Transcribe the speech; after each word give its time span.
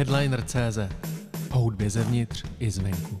Headliner.cz 0.00 0.78
O 1.50 1.58
hudbě 1.58 1.90
zevnitř 1.90 2.44
i 2.58 2.70
zvenku. 2.70 3.20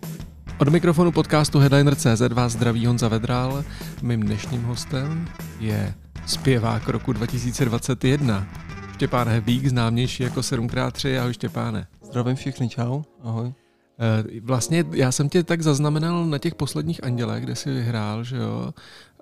Od 0.58 0.68
mikrofonu 0.68 1.12
podcastu 1.12 1.58
Headliner.cz 1.58 2.20
vás 2.32 2.52
zdraví 2.52 2.86
Honza 2.86 3.08
Vedral. 3.08 3.64
Mým 4.02 4.20
dnešním 4.20 4.62
hostem 4.62 5.28
je 5.58 5.94
zpěvák 6.26 6.88
roku 6.88 7.12
2021. 7.12 8.46
Štěpán 8.94 9.28
Hebík, 9.28 9.66
známější 9.66 10.22
jako 10.22 10.40
7x3. 10.40 11.20
Ahoj 11.20 11.34
Štěpáne. 11.34 11.86
Zdravím 12.02 12.36
všechny, 12.36 12.68
čau, 12.68 13.02
ahoj. 13.22 13.52
Eh, 13.98 14.40
vlastně 14.40 14.84
já 14.92 15.12
jsem 15.12 15.28
tě 15.28 15.42
tak 15.42 15.62
zaznamenal 15.62 16.26
na 16.26 16.38
těch 16.38 16.54
posledních 16.54 17.04
Andělech, 17.04 17.44
kde 17.44 17.56
jsi 17.56 17.70
vyhrál, 17.70 18.24
že 18.24 18.36
jo, 18.36 18.74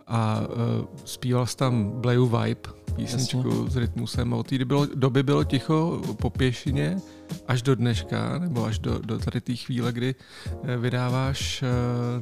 a 0.09 0.41
uh, 0.41 0.87
zpíval 1.05 1.47
jsi 1.47 1.57
tam 1.57 1.91
Blayu 1.91 2.27
Vibe, 2.27 2.71
písničku 2.97 3.49
Jasně. 3.49 3.71
s 3.71 3.77
rytmusem 3.77 4.35
a 4.35 4.37
od 4.37 4.47
té 4.47 4.65
bylo, 4.65 4.87
doby 4.95 5.23
bylo 5.23 5.45
ticho 5.45 6.03
po 6.21 6.31
pěšině 6.31 6.97
až 7.49 7.63
do 7.63 7.75
dneška, 7.75 8.39
nebo 8.39 8.65
až 8.65 8.79
do, 8.79 8.99
do 8.99 9.19
tady 9.19 9.41
té 9.41 9.57
chvíle, 9.57 9.93
kdy 9.93 10.15
eh, 10.63 10.77
vydáváš 10.77 11.63
uh, 11.63 11.69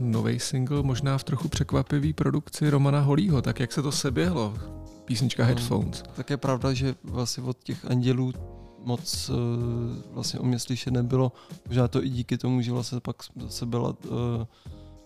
nový 0.02 0.38
single, 0.38 0.82
možná 0.82 1.18
v 1.18 1.24
trochu 1.24 1.48
překvapivý 1.48 2.12
produkci 2.12 2.70
Romana 2.70 3.00
Holího, 3.00 3.42
tak 3.42 3.60
jak 3.60 3.72
se 3.72 3.82
to 3.82 3.92
seběhlo, 3.92 4.55
písnička 5.05 5.42
no, 5.42 5.46
Headphones? 5.46 6.02
Tak 6.16 6.30
je 6.30 6.36
pravda, 6.36 6.72
že 6.72 6.94
vlastně 7.05 7.42
od 7.42 7.56
těch 7.62 7.84
andělů 7.84 8.32
moc 8.84 9.28
uh, 9.28 9.36
vlastně 10.14 10.41
o 10.41 10.44
mě 10.44 10.58
slyšet 10.58 10.91
nebylo. 10.91 11.32
Možná 11.66 11.88
to 11.88 12.05
i 12.05 12.08
díky 12.08 12.38
tomu, 12.38 12.60
že 12.62 12.72
vlastně 12.72 13.00
pak 13.00 13.16
zase 13.36 13.66
byla 13.66 13.88
uh, 13.88 14.16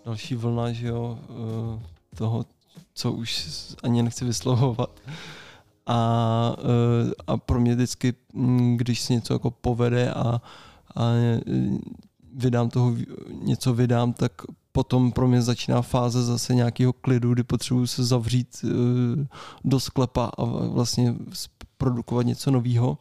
další 0.05 0.35
vlna, 0.35 0.73
že 0.73 0.88
jo, 0.88 1.19
uh, 1.29 1.83
toho, 2.15 2.45
co 3.01 3.13
už 3.13 3.49
ani 3.83 4.03
nechci 4.03 4.25
vyslovovat. 4.25 5.01
A, 5.87 6.57
uh, 6.59 7.11
a 7.27 7.37
pro 7.37 7.61
mě 7.61 7.75
vždycky, 7.75 8.15
mm, 8.33 8.77
když 8.77 9.01
se 9.01 9.13
něco 9.13 9.33
jako 9.33 9.51
povede 9.51 10.13
a, 10.13 10.41
a 10.97 11.03
vydám 12.35 12.71
toho, 12.71 12.95
něco 13.43 13.75
vydám, 13.75 14.13
tak 14.13 14.33
potom 14.73 15.13
pro 15.13 15.29
mě 15.29 15.43
začíná 15.43 15.83
fáze 15.83 16.24
zase 16.24 16.55
nějakého 16.55 16.93
klidu, 16.93 17.33
kdy 17.33 17.43
potřebuji 17.43 17.87
se 17.87 18.05
zavřít 18.05 18.65
uh, 18.65 18.71
do 19.65 19.80
sklepa 19.80 20.30
a 20.39 20.45
vlastně 20.45 21.15
produkovat 21.79 22.27
něco 22.27 22.51
nového. 22.51 22.99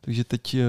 Takže 0.00 0.24
teď, 0.24 0.54
eh, 0.54 0.64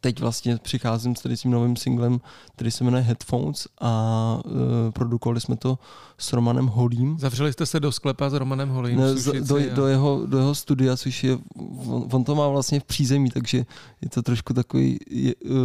teď 0.00 0.20
vlastně 0.20 0.56
přicházím 0.56 1.16
s 1.16 1.22
tady 1.22 1.36
tím 1.36 1.50
novým 1.50 1.76
singlem, 1.76 2.20
který 2.52 2.70
se 2.70 2.84
jmenuje 2.84 3.02
Headphones 3.02 3.68
a 3.80 4.40
uh, 4.44 4.52
produkovali 4.90 5.40
jsme 5.40 5.56
to 5.56 5.78
s 6.18 6.32
Romanem 6.32 6.66
Holím. 6.66 7.18
Zavřeli 7.18 7.52
jste 7.52 7.66
se 7.66 7.80
do 7.80 7.92
sklepa 7.92 8.30
s 8.30 8.32
Romanem 8.32 8.68
Holím? 8.68 8.98
Ne, 8.98 9.16
z, 9.16 9.46
do, 9.46 9.56
a... 9.56 9.74
do, 9.74 9.86
jeho, 9.86 10.26
do 10.26 10.38
jeho 10.38 10.54
studia, 10.54 10.96
což 10.96 11.24
je, 11.24 11.38
on, 11.86 12.08
on 12.12 12.24
to 12.24 12.34
má 12.34 12.48
vlastně 12.48 12.80
v 12.80 12.84
přízemí, 12.84 13.30
takže 13.30 13.66
je 14.00 14.08
to 14.08 14.22
trošku 14.22 14.54
takový, 14.54 14.98
je, 15.10 15.34
uh, 15.34 15.56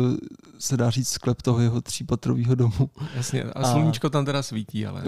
se 0.60 0.78
dá 0.78 0.90
říct, 0.90 1.10
sklep 1.10 1.42
toho 1.42 1.60
jeho 1.60 1.82
třípatrového 1.82 2.56
domu. 2.56 2.90
Jasně, 3.16 3.44
a, 3.44 3.60
a 3.60 3.72
sluníčko 3.72 4.10
tam 4.10 4.26
teda 4.26 4.44
svítí, 4.44 4.86
ale... 4.86 5.04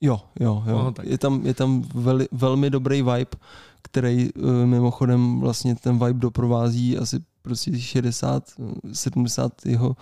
Jo, 0.00 0.20
jo, 0.40 0.62
jo. 0.66 0.78
No, 0.78 0.94
je 1.02 1.18
tam, 1.18 1.46
je 1.46 1.54
tam 1.54 1.84
veli, 1.94 2.28
velmi 2.32 2.70
dobrý 2.70 3.02
vibe 3.02 3.36
který 3.82 4.32
uh, 4.32 4.50
mimochodem 4.50 5.40
vlastně 5.40 5.74
ten 5.74 5.98
vibe 5.98 6.20
doprovází 6.20 6.98
asi 6.98 7.20
prostě 7.42 7.80
60, 7.80 8.52
70 8.92 9.66
jeho 9.66 9.96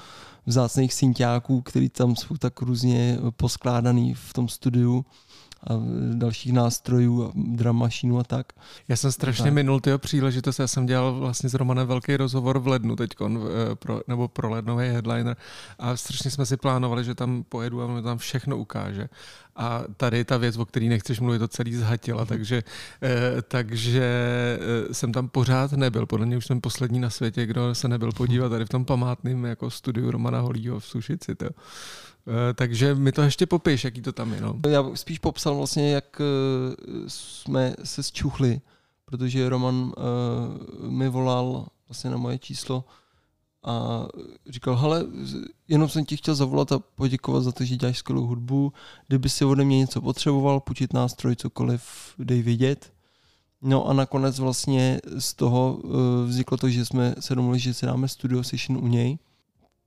vzácných 0.47 0.95
synťáků, 0.95 1.63
který 1.63 1.89
tam 1.89 2.17
jsou 2.17 2.37
tak 2.37 2.63
různě 2.63 3.19
poskládaný 3.37 4.15
v 4.15 4.33
tom 4.33 4.49
studiu 4.49 5.05
a 5.67 5.73
dalších 6.13 6.53
nástrojů 6.53 7.25
a 7.27 7.33
drum 7.35 7.83
a 7.83 8.25
tak. 8.27 8.53
Já 8.89 8.97
jsem 8.97 9.13
strašně 9.13 9.45
tak. 9.45 9.53
minul 9.53 9.81
tyho 9.81 9.99
příležitost, 9.99 10.59
já 10.59 10.67
jsem 10.67 10.87
dělal 10.87 11.15
vlastně 11.15 11.49
s 11.49 11.55
Romanem 11.55 11.87
velký 11.87 12.17
rozhovor 12.17 12.59
v 12.59 12.67
lednu 12.67 12.97
teď, 12.97 13.11
eh, 13.21 13.75
pro, 13.75 14.01
nebo 14.09 14.29
pro 14.29 14.51
lednový 14.51 14.89
headliner 14.89 15.37
a 15.79 15.97
strašně 15.97 16.31
jsme 16.31 16.47
si 16.47 16.57
plánovali, 16.57 17.05
že 17.05 17.15
tam 17.15 17.45
pojedu 17.49 17.83
a 17.83 17.87
on 17.87 18.03
tam 18.03 18.19
všechno 18.19 18.57
ukáže. 18.57 19.09
A 19.57 19.83
tady 19.97 20.25
ta 20.25 20.37
věc, 20.37 20.57
o 20.57 20.67
které 20.67 20.87
nechceš 20.87 21.21
mluvit, 21.21 21.39
to 21.39 21.49
celý 21.49 21.75
zhatila, 21.75 22.21
mhm. 22.21 22.29
takže, 22.29 22.63
eh, 23.03 23.43
takže 23.43 24.09
jsem 24.93 25.13
tam 25.13 25.29
pořád 25.29 25.73
nebyl. 25.73 26.07
Podle 26.07 26.27
mě 26.27 26.37
už 26.37 26.47
jsem 26.47 26.61
poslední 26.61 27.01
na 27.01 27.11
světě, 27.11 27.47
kdo 27.47 27.75
se 27.75 27.89
nebyl 27.89 28.13
podívat 28.13 28.49
tady 28.49 28.65
v 28.65 28.69
tom 28.69 28.85
památném 28.85 29.45
jako 29.45 29.71
studiu 29.71 30.11
Romana 30.11 30.41
Holího 30.41 30.81
v 30.81 30.87
Sušici. 30.87 31.35
To. 31.35 31.47
Eh, 32.29 32.55
takže 32.55 32.95
mi 32.95 33.13
to 33.13 33.23
ještě 33.23 33.47
popiš, 33.47 33.85
jaký 33.85 34.03
to 34.03 34.13
tam 34.13 34.33
je. 34.33 34.41
No. 34.41 34.61
Já 34.69 34.85
spíš 34.95 35.19
popsal 35.19 35.57
vlastně, 35.57 35.91
jak 35.91 36.21
jsme 37.07 37.75
se 37.85 38.03
zčuchli, 38.03 38.61
protože 39.05 39.49
Roman 39.49 39.75
uh, 39.75 40.91
mi 40.91 41.09
volal 41.09 41.67
vlastně 41.89 42.11
na 42.11 42.17
moje 42.17 42.39
číslo 42.39 42.85
a 43.65 44.07
říkal, 44.49 44.77
hele, 44.77 45.07
jenom 45.69 45.89
jsem 45.89 46.05
ti 46.05 46.17
chtěl 46.17 46.35
zavolat 46.35 46.73
a 46.73 46.79
poděkovat 46.79 47.43
za 47.43 47.53
to, 47.53 47.65
že 47.65 47.77
děláš 47.77 47.99
skvělou 47.99 48.27
hudbu. 48.27 48.73
Kdyby 49.07 49.29
si 49.29 49.45
ode 49.45 49.65
mě 49.65 49.79
něco 49.79 50.01
potřeboval, 50.01 50.61
půjčit 50.61 50.93
nástroj, 50.93 51.37
cokoliv, 51.37 51.83
dej 52.19 52.43
vědět. 52.43 52.93
No 53.63 53.87
a 53.87 53.93
nakonec 53.93 54.39
vlastně 54.39 55.01
z 55.19 55.35
toho 55.35 55.83
vzniklo 56.27 56.57
to, 56.57 56.69
že 56.69 56.85
jsme 56.85 57.15
se 57.21 57.35
domluvili, 57.35 57.61
že 57.61 57.75
si 57.75 57.87
dáme 57.87 58.09
studio 58.09 58.43
session 58.43 58.79
u 58.85 58.87
něj. 58.87 59.19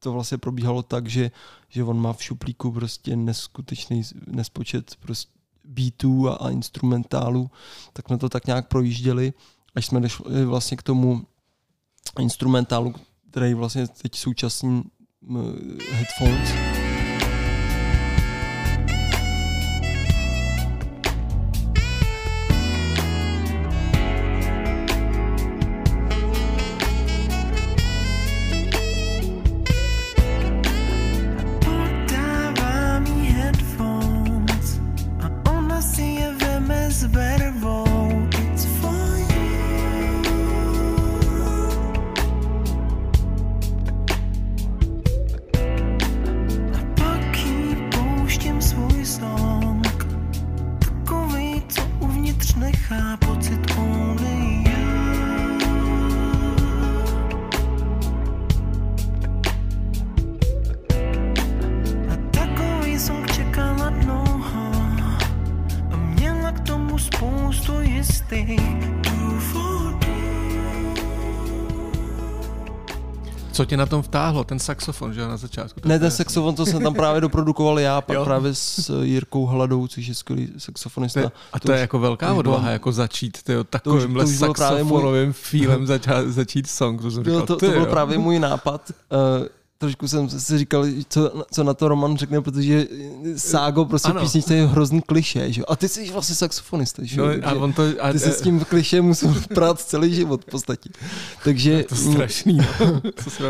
To 0.04 0.12
vlastně 0.12 0.38
probíhalo 0.38 0.84
tak, 0.84 1.08
že, 1.08 1.32
že 1.70 1.84
on 1.84 2.02
má 2.02 2.14
v 2.14 2.24
šuplíku 2.24 2.72
prostě 2.72 3.16
neskutečný 3.16 4.04
nespočet 4.28 4.96
prostě 5.00 5.32
beatů 5.66 6.30
a, 6.30 6.34
a 6.34 6.50
instrumentálů, 6.50 7.52
tak 7.94 8.08
jsme 8.08 8.18
to 8.18 8.30
tak 8.30 8.48
nějak 8.48 8.68
projížděli, 8.68 9.34
až 9.76 9.86
jsme 9.86 10.00
došli 10.00 10.46
vlastně 10.46 10.78
k 10.78 10.84
tomu 10.84 11.26
instrumentálu, 12.20 12.96
který 13.32 13.54
vlastně 13.54 13.88
teď 13.88 14.16
současný 14.16 14.84
headphones. 15.92 16.91
Co 73.62 73.66
tě 73.66 73.78
na 73.78 73.86
tom 73.86 74.02
vtáhlo, 74.02 74.44
ten 74.44 74.60
saxofon, 74.60 75.14
že 75.14 75.28
na 75.28 75.38
začátku? 75.38 75.80
Ne, 75.86 76.00
ten 76.00 76.12
saxofon, 76.12 76.56
to 76.56 76.66
jsem 76.66 76.84
tam 76.84 76.94
právě 76.94 77.22
doprodukoval 77.22 77.80
já, 77.80 78.02
pak 78.02 78.16
jo. 78.16 78.24
právě 78.24 78.56
s 78.56 79.02
Jirkou 79.04 79.46
Hladou, 79.46 79.88
což 79.88 80.08
je 80.08 80.16
skvělý 80.16 80.50
saxofonista. 80.58 81.22
To, 81.22 81.32
a 81.54 81.60
to, 81.60 81.68
to 81.68 81.72
je 81.72 81.80
jako 81.80 82.00
velká 82.00 82.34
odvaha, 82.34 82.70
jako 82.70 82.92
začít 82.92 83.44
tyjo, 83.44 83.64
takovýmhle 83.64 84.28
saxofonovým 84.28 85.26
můj... 85.26 85.34
feelem 85.34 85.88
začát, 85.88 86.28
začít 86.28 86.68
song. 86.68 87.02
To, 87.02 87.12
jsem 87.12 87.24
říkal, 87.24 87.42
to, 87.42 87.46
to, 87.56 87.66
to 87.66 87.72
byl 87.72 87.86
právě 87.86 88.18
můj 88.18 88.40
nápad. 88.40 88.92
Uh, 89.42 89.46
trošku 89.82 90.08
jsem 90.08 90.30
si 90.30 90.58
říkal, 90.58 90.86
co, 91.10 91.44
co 91.52 91.64
na 91.64 91.74
to 91.74 91.88
Roman 91.88 92.18
řekne, 92.18 92.42
protože 92.42 92.88
Ságo 93.38 93.86
prostě 93.86 94.10
ano. 94.10 94.22
písničce 94.22 94.56
je 94.56 94.68
hrozný 94.68 95.02
kliše, 95.02 95.52
že? 95.54 95.66
A 95.66 95.76
ty 95.76 95.90
jsi 95.90 96.12
vlastně 96.12 96.36
saxofonista, 96.36 97.02
že? 97.06 97.22
No, 97.22 97.26
a 97.44 97.54
on 97.54 97.74
to, 97.74 97.84
a, 98.00 98.12
ty 98.12 98.20
se 98.20 98.32
s 98.32 98.42
tím 98.42 98.60
kliše 98.60 99.02
musel 99.02 99.36
prát 99.56 99.80
celý 99.80 100.16
život 100.16 100.42
v 100.42 100.46
podstatě. 100.46 100.90
Takže, 101.44 101.72
je 101.72 101.84
to 101.84 101.96
strašný. 101.96 102.58
No. 102.58 103.02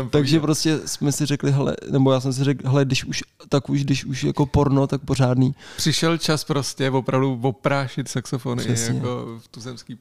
takže 0.10 0.40
prostě 0.40 0.80
jsme 0.84 1.12
si 1.12 1.26
řekli, 1.26 1.52
hele, 1.52 1.76
nebo 1.90 2.12
já 2.12 2.20
jsem 2.20 2.32
si 2.32 2.44
řekl, 2.44 2.68
hele, 2.68 2.84
když 2.84 3.04
už, 3.04 3.22
tak 3.48 3.70
už, 3.70 3.84
když 3.84 4.04
už 4.04 4.24
jako 4.24 4.46
porno, 4.46 4.86
tak 4.86 5.00
pořádný. 5.00 5.54
Přišel 5.76 6.18
čas 6.18 6.44
prostě 6.44 6.90
opravdu 6.90 7.38
oprášit 7.42 8.08
saxofony 8.08 8.64
Přesně. 8.64 8.94
jako 8.94 9.38
v 9.38 9.48
tuzemský 9.48 9.98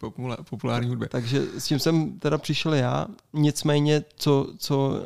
populární 0.50 0.90
hudbě. 0.90 1.10
Takže 1.10 1.44
s 1.58 1.66
tím 1.66 1.80
jsem 1.80 2.20
teda 2.20 2.38
přišel 2.38 2.74
já, 2.74 3.08
nicméně, 3.34 4.04
co, 4.16 4.48
co, 4.58 5.04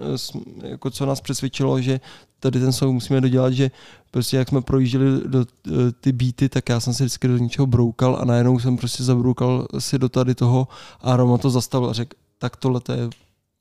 jako 0.64 0.90
co 0.90 1.06
nás 1.06 1.15
nás 1.16 1.22
přesvědčilo, 1.22 1.82
že 1.82 2.00
tady 2.40 2.60
ten 2.60 2.72
song 2.72 2.94
musíme 2.94 3.22
dodělat, 3.22 3.54
že 3.54 3.72
prostě 4.12 4.38
jak 4.38 4.50
jsme 4.50 4.62
projížděli 4.62 5.22
do 5.28 5.46
eh, 5.68 5.72
ty 5.92 6.12
beaty, 6.12 6.50
tak 6.50 6.70
já 6.70 6.80
jsem 6.80 6.94
si 6.94 7.04
vždycky 7.04 7.28
do 7.28 7.38
něčeho 7.38 7.68
broukal 7.68 8.18
a 8.22 8.26
najednou 8.26 8.60
jsem 8.60 8.78
prostě 8.78 9.04
zabroukal 9.04 9.68
si 9.80 10.00
do 10.00 10.10
tady 10.10 10.36
toho 10.36 10.68
a 11.02 11.16
Roma 11.16 11.38
to 11.38 11.50
zastavil 11.50 11.90
a 11.90 11.94
řekl, 11.94 12.18
tak 12.38 12.56
tohle 12.56 12.80
to 12.80 12.92
je 12.92 13.10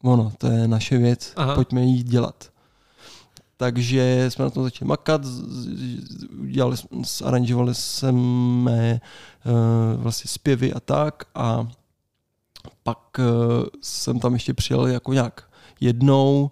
ono, 0.02 0.32
to 0.38 0.46
je 0.46 0.68
naše 0.68 0.98
věc, 0.98 1.32
Aha. 1.36 1.54
pojďme 1.54 1.84
ji 1.84 2.02
dělat. 2.02 2.50
Takže 3.56 4.26
jsme 4.28 4.44
na 4.44 4.50
tom 4.50 4.62
začali 4.62 4.88
makat, 4.88 5.20
dělali, 6.46 6.76
aranžovali 7.24 7.74
jsme 7.74 9.00
uh, 9.44 10.02
vlastně 10.02 10.28
zpěvy 10.28 10.72
a 10.72 10.80
tak 10.80 11.24
a 11.34 11.68
pak 12.82 12.98
uh, 13.18 13.24
jsem 13.82 14.20
tam 14.20 14.32
ještě 14.32 14.54
přijel 14.54 14.86
jako 14.86 15.12
nějak 15.12 15.50
jednou, 15.80 16.50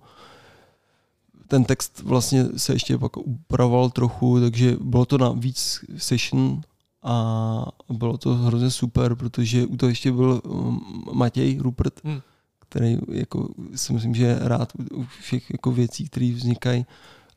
ten 1.53 1.65
text 1.65 2.03
vlastně 2.03 2.45
se 2.57 2.73
ještě 2.73 2.99
pak 2.99 3.17
upravoval 3.17 3.91
trochu, 3.91 4.41
takže 4.41 4.77
bylo 4.81 5.05
to 5.05 5.19
na 5.19 5.33
víc 5.33 5.85
session 5.97 6.61
a 7.03 7.67
bylo 7.89 8.19
to 8.19 8.35
hrozně 8.35 8.71
super, 8.71 9.15
protože 9.15 9.67
u 9.67 9.77
toho 9.77 9.91
ještě 9.91 10.13
byl 10.13 10.41
um, 10.45 11.05
Matěj 11.13 11.59
Rupert, 11.61 12.05
hmm. 12.05 12.21
který 12.69 12.99
jako, 13.09 13.49
si 13.75 13.93
myslím, 13.93 14.15
že 14.15 14.25
je 14.25 14.39
rád 14.41 14.73
u 14.93 15.05
všech 15.21 15.51
jako 15.51 15.73
věcí, 15.73 16.09
které 16.09 16.33
vznikají 16.35 16.87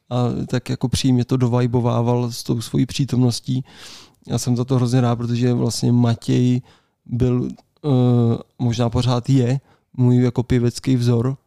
a 0.10 0.16
tak 0.48 0.70
jako 0.70 0.88
přímě 0.90 1.26
to 1.26 1.38
dovajbovával 1.38 2.32
s 2.32 2.44
tou 2.44 2.62
svojí 2.62 2.86
přítomností. 2.86 3.64
Já 4.28 4.38
jsem 4.38 4.56
za 4.56 4.66
to 4.66 4.76
hrozně 4.76 5.02
rád, 5.02 5.16
protože 5.16 5.54
vlastně 5.54 5.92
Matěj 5.92 6.62
byl, 7.06 7.50
uh, 7.82 7.92
možná 8.60 8.90
pořád 8.90 9.30
je, 9.30 9.60
můj 9.98 10.24
jako 10.24 10.44
pěvecký 10.44 10.96
vzor, 10.96 11.38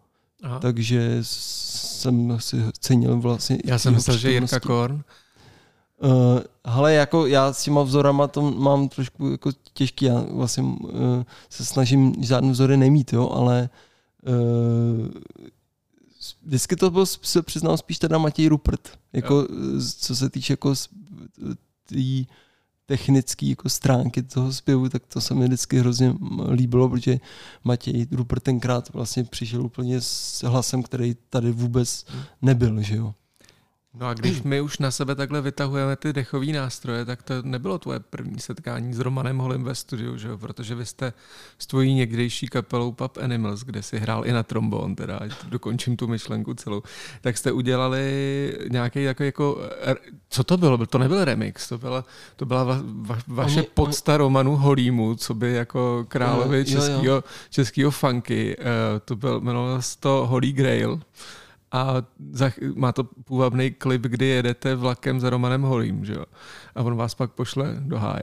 Aha. 0.42 0.58
takže 0.58 1.18
jsem 1.20 2.40
si 2.40 2.56
cenil 2.80 3.20
vlastně. 3.20 3.58
Já 3.64 3.78
jsem 3.78 3.94
myslel, 3.94 4.18
že 4.18 4.32
Jirka 4.32 4.60
Korn. 4.60 5.02
Uh, 6.02 6.40
hele, 6.64 6.94
jako 6.94 7.26
já 7.26 7.52
s 7.52 7.64
těma 7.64 7.82
vzorama 7.82 8.28
to 8.28 8.42
mám 8.42 8.88
trošku 8.88 9.30
jako 9.30 9.50
těžký, 9.72 10.04
já 10.04 10.24
vlastně 10.30 10.62
uh, 10.62 11.22
se 11.50 11.64
snažím 11.64 12.14
žádné 12.20 12.52
vzory 12.52 12.76
nemít, 12.76 13.12
jo, 13.12 13.30
ale 13.30 13.70
uh, 14.26 15.08
vždycky 16.42 16.76
to 16.76 16.90
byl, 16.90 17.06
se 17.06 17.42
přiznám, 17.42 17.76
spíš 17.76 17.98
teda 17.98 18.18
Matěj 18.18 18.48
Rupert, 18.48 18.98
jako 19.12 19.34
jo. 19.34 19.46
co 19.98 20.16
se 20.16 20.30
týče 20.30 20.52
jako 20.52 20.74
tý 21.86 22.26
technické 22.88 23.46
jako 23.46 23.68
stránky 23.68 24.22
toho 24.22 24.52
zpěvu, 24.52 24.88
tak 24.88 25.02
to 25.06 25.20
se 25.20 25.34
mi 25.34 25.44
vždycky 25.44 25.78
hrozně 25.78 26.14
líbilo, 26.50 26.88
protože 26.88 27.20
Matěj 27.64 28.06
Rupert 28.12 28.42
tenkrát 28.42 28.92
vlastně 28.92 29.24
přišel 29.24 29.62
úplně 29.62 30.00
s 30.00 30.42
hlasem, 30.42 30.82
který 30.82 31.16
tady 31.30 31.52
vůbec 31.52 32.04
hmm. 32.08 32.22
nebyl, 32.42 32.82
že 32.82 32.96
jo. 32.96 33.14
No 33.94 34.06
a 34.06 34.14
když 34.14 34.42
my 34.42 34.60
už 34.60 34.78
na 34.78 34.90
sebe 34.90 35.14
takhle 35.14 35.40
vytahujeme 35.40 35.96
ty 35.96 36.12
dechové 36.12 36.46
nástroje, 36.46 37.04
tak 37.04 37.22
to 37.22 37.34
nebylo 37.42 37.78
tvoje 37.78 38.00
první 38.00 38.40
setkání 38.40 38.94
s 38.94 38.98
Romanem 38.98 39.38
Holem 39.38 39.64
ve 39.64 39.74
studiu, 39.74 40.16
že 40.16 40.28
jo? 40.28 40.38
protože 40.38 40.74
vy 40.74 40.86
jste 40.86 41.12
s 41.58 41.66
tvojí 41.66 41.94
někdejší 41.94 42.48
kapelou 42.48 42.92
Pub 42.92 43.18
Animals, 43.22 43.60
kde 43.60 43.82
si 43.82 43.98
hrál 43.98 44.26
i 44.26 44.32
na 44.32 44.42
trombon, 44.42 44.94
teda 44.94 45.20
dokončím 45.48 45.96
tu 45.96 46.06
myšlenku 46.06 46.54
celou, 46.54 46.82
tak 47.20 47.38
jste 47.38 47.52
udělali 47.52 48.58
nějaký 48.70 49.02
jako, 49.02 49.24
jako 49.24 49.58
co 50.28 50.44
to 50.44 50.56
bylo? 50.56 50.86
To 50.86 50.98
nebyl 50.98 51.24
remix, 51.24 51.68
to 51.68 51.78
byla, 51.78 52.04
to 52.36 52.46
byla 52.46 52.64
va, 52.64 52.80
va, 52.84 53.18
vaše 53.26 53.60
oni, 53.60 53.68
podsta 53.74 54.12
oni... 54.12 54.18
Romanu 54.18 54.56
Holímu, 54.56 55.14
co 55.14 55.34
by 55.34 55.52
jako 55.52 56.04
královi 56.08 56.64
českého, 56.64 57.24
českého 57.50 57.90
funky, 57.90 58.56
uh, 58.58 58.64
to 59.04 59.16
byl, 59.16 59.40
jmenovalo 59.40 59.82
se 59.82 59.98
to 59.98 60.26
Holy 60.26 60.52
Grail 60.52 61.00
a 61.72 61.94
má 62.74 62.92
to 62.92 63.04
půvabný 63.04 63.70
klip, 63.70 64.02
kdy 64.02 64.26
jedete 64.26 64.74
vlakem 64.74 65.20
za 65.20 65.30
Romanem 65.30 65.62
Holým, 65.62 66.04
že 66.04 66.12
jo? 66.12 66.24
A 66.74 66.82
on 66.82 66.96
vás 66.96 67.14
pak 67.14 67.30
pošle 67.30 67.76
do 67.80 67.98
háje. 67.98 68.22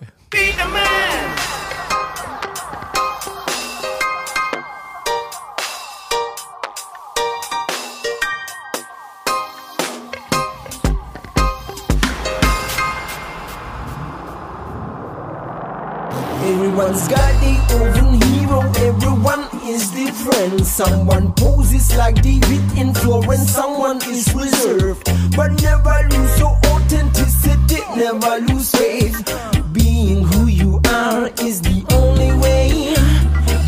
Everyone's 16.45 17.07
got 17.07 17.33
the 17.41 17.55
own 17.73 18.34
everyone 18.61 19.47
is 19.63 19.89
different. 19.91 20.65
Someone 20.65 21.33
poses 21.33 21.95
like 21.97 22.21
David 22.21 22.77
in 22.77 22.93
Florence, 22.93 23.49
someone 23.51 23.97
is 24.09 24.33
reserved. 24.33 25.09
But 25.35 25.61
never 25.61 25.95
lose 26.11 26.39
your 26.39 26.57
authenticity, 26.67 27.81
never 27.95 28.39
lose 28.45 28.71
faith. 28.71 29.15
Being 29.73 30.23
who 30.23 30.47
you 30.47 30.81
are 30.89 31.27
is 31.41 31.61
the 31.61 31.83
only 31.91 32.31
way. 32.41 32.93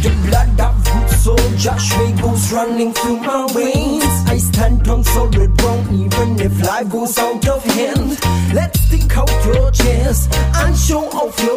The 0.04 0.12
blood 0.28 0.60
of 0.60 0.76
good 0.86 1.10
soldier 1.10 1.78
Shrey 1.80 2.12
goes 2.22 2.52
running 2.52 2.94
through 2.94 3.20
my 3.20 3.48
veins. 3.54 4.04
I 4.28 4.38
stand 4.38 4.88
on 4.88 5.04
solid 5.04 5.58
ground 5.58 5.88
even 5.92 6.40
if 6.40 6.62
life 6.62 6.90
goes 6.90 7.18
out 7.18 7.48
of 7.48 7.64
hand. 7.64 8.20
Let's 8.54 8.80
stick 8.82 9.18
out 9.18 9.30
your 9.46 9.72
chest 9.72 10.34
and 10.34 10.78
show 10.78 11.06
off 11.10 11.40
your 11.44 11.57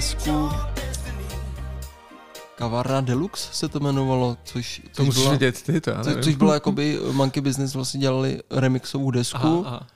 desku 0.00 0.50
Kavárna 2.54 3.00
Deluxe 3.00 3.48
se 3.52 3.68
to 3.68 3.78
jmenovalo, 3.78 4.36
což, 4.44 4.82
to 4.96 5.04
což 5.04 5.14
byla, 5.14 5.32
vidět 5.32 5.62
ty, 5.62 5.80
to 5.80 5.92
co, 6.02 6.10
což 6.22 6.36
bylo 6.36 6.52
jakoby 6.52 6.98
Monkey 7.12 7.40
Business 7.42 7.74
vlastně 7.74 8.00
dělali 8.00 8.42
remixovou 8.50 9.10
desku 9.10 9.66
aha, 9.66 9.76
aha. 9.76 9.86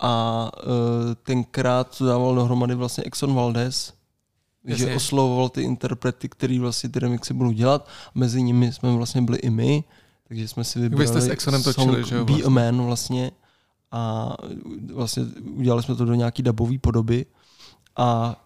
a 0.00 0.50
uh, 0.66 0.70
tenkrát 1.22 1.98
to 1.98 2.06
dával 2.06 2.34
dohromady 2.34 2.74
vlastně 2.74 3.04
Exxon 3.04 3.34
Valdez, 3.34 3.92
Jasně. 4.64 4.86
že 4.86 4.96
oslovoval 4.96 5.48
ty 5.48 5.62
interprety, 5.62 6.28
který 6.28 6.58
vlastně 6.58 6.90
ty 6.90 6.98
remixy 6.98 7.34
budou 7.34 7.52
dělat. 7.52 7.88
Mezi 8.14 8.42
nimi 8.42 8.72
jsme 8.72 8.92
vlastně 8.92 9.22
byli 9.22 9.38
i 9.38 9.50
my, 9.50 9.84
takže 10.28 10.48
jsme 10.48 10.64
si 10.64 10.78
vybrali 10.80 11.04
Vy 11.04 11.08
jste 11.08 11.20
s 11.20 11.28
Exxonem 11.28 11.62
točili, 11.62 12.04
že 12.04 12.16
jo? 12.16 12.24
Vlastně. 12.24 12.42
Be 12.42 12.46
a 12.46 12.50
Man 12.50 12.86
vlastně 12.86 13.30
a 13.90 14.34
vlastně 14.94 15.22
udělali 15.52 15.82
jsme 15.82 15.94
to 15.94 16.04
do 16.04 16.14
nějaký 16.14 16.42
dabové 16.42 16.78
podoby 16.78 17.26
a 17.96 18.40
Eh, 18.40 18.43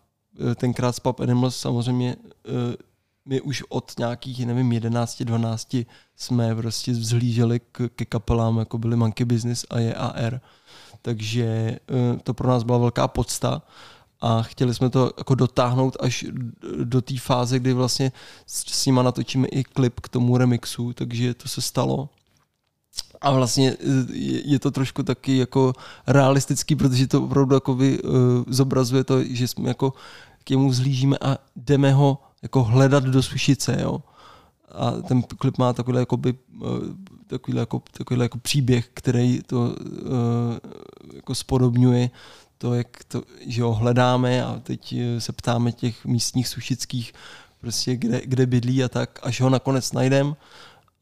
tenkrát 0.54 0.92
s 0.92 1.00
Pub 1.00 1.20
Animals 1.20 1.56
samozřejmě 1.56 2.16
eh, 2.48 2.76
my 3.24 3.40
už 3.40 3.62
od 3.68 3.92
nějakých, 3.98 4.46
nevím, 4.46 4.72
11, 4.72 5.22
12 5.22 5.76
jsme 6.16 6.54
prostě 6.54 6.92
vzhlíželi 6.92 7.60
k, 7.72 7.88
ke 7.96 8.04
kapelám, 8.04 8.58
jako 8.58 8.78
byly 8.78 8.96
Monkey 8.96 9.24
Business 9.24 9.66
a 9.70 9.78
JAR. 9.78 10.40
Takže 11.02 11.44
eh, 11.44 12.18
to 12.22 12.34
pro 12.34 12.48
nás 12.48 12.62
byla 12.62 12.78
velká 12.78 13.08
podsta 13.08 13.62
a 14.20 14.42
chtěli 14.42 14.74
jsme 14.74 14.90
to 14.90 15.12
jako 15.18 15.34
dotáhnout 15.34 15.96
až 16.00 16.26
do 16.84 17.02
té 17.02 17.18
fáze, 17.18 17.58
kdy 17.58 17.72
vlastně 17.72 18.12
s 18.46 18.86
nima 18.86 19.02
natočíme 19.02 19.48
i 19.48 19.64
klip 19.64 20.00
k 20.00 20.08
tomu 20.08 20.36
remixu, 20.36 20.92
takže 20.92 21.34
to 21.34 21.48
se 21.48 21.60
stalo. 21.60 22.08
A 23.20 23.30
vlastně 23.30 23.76
je 24.44 24.58
to 24.58 24.70
trošku 24.70 25.02
taky 25.02 25.36
jako 25.36 25.72
realistický, 26.06 26.76
protože 26.76 27.06
to 27.06 27.22
opravdu 27.22 27.54
jako 27.54 27.74
vy, 27.74 28.02
uh, 28.02 28.10
zobrazuje 28.46 29.04
to, 29.04 29.24
že 29.24 29.48
jsme 29.48 29.68
jako 29.68 29.92
k 30.48 30.50
němu 30.50 30.72
zhlížíme 30.72 31.16
a 31.20 31.38
jdeme 31.56 31.92
ho 31.92 32.18
jako 32.42 32.64
hledat 32.64 33.04
do 33.04 33.22
sušice, 33.22 33.76
jo. 33.80 34.02
A 34.72 34.90
ten 34.90 35.22
klip 35.22 35.58
má 35.58 35.72
takový 35.72 35.98
jakoby, 35.98 36.34
eh, 36.62 36.66
takový 37.26 37.56
jako, 37.56 37.82
takový 37.98 38.20
jako 38.20 38.38
příběh, 38.38 38.88
který 38.94 39.40
to 39.46 39.60
uh, 39.60 39.74
jako 41.14 41.34
spodobňuje 41.34 42.10
to, 42.58 42.74
jak 42.74 43.04
to, 43.04 43.22
že 43.46 43.62
ho 43.62 43.74
hledáme 43.74 44.44
a 44.44 44.60
teď 44.62 44.92
eh, 44.92 45.20
se 45.20 45.32
ptáme 45.32 45.72
těch 45.72 46.04
místních 46.04 46.48
sušických, 46.48 47.12
prostě 47.60 47.96
kde, 47.96 48.20
kde 48.24 48.46
bydlí 48.46 48.84
a 48.84 48.88
tak, 48.88 49.20
až 49.22 49.40
ho 49.40 49.50
nakonec 49.50 49.92
najdeme 49.92 50.34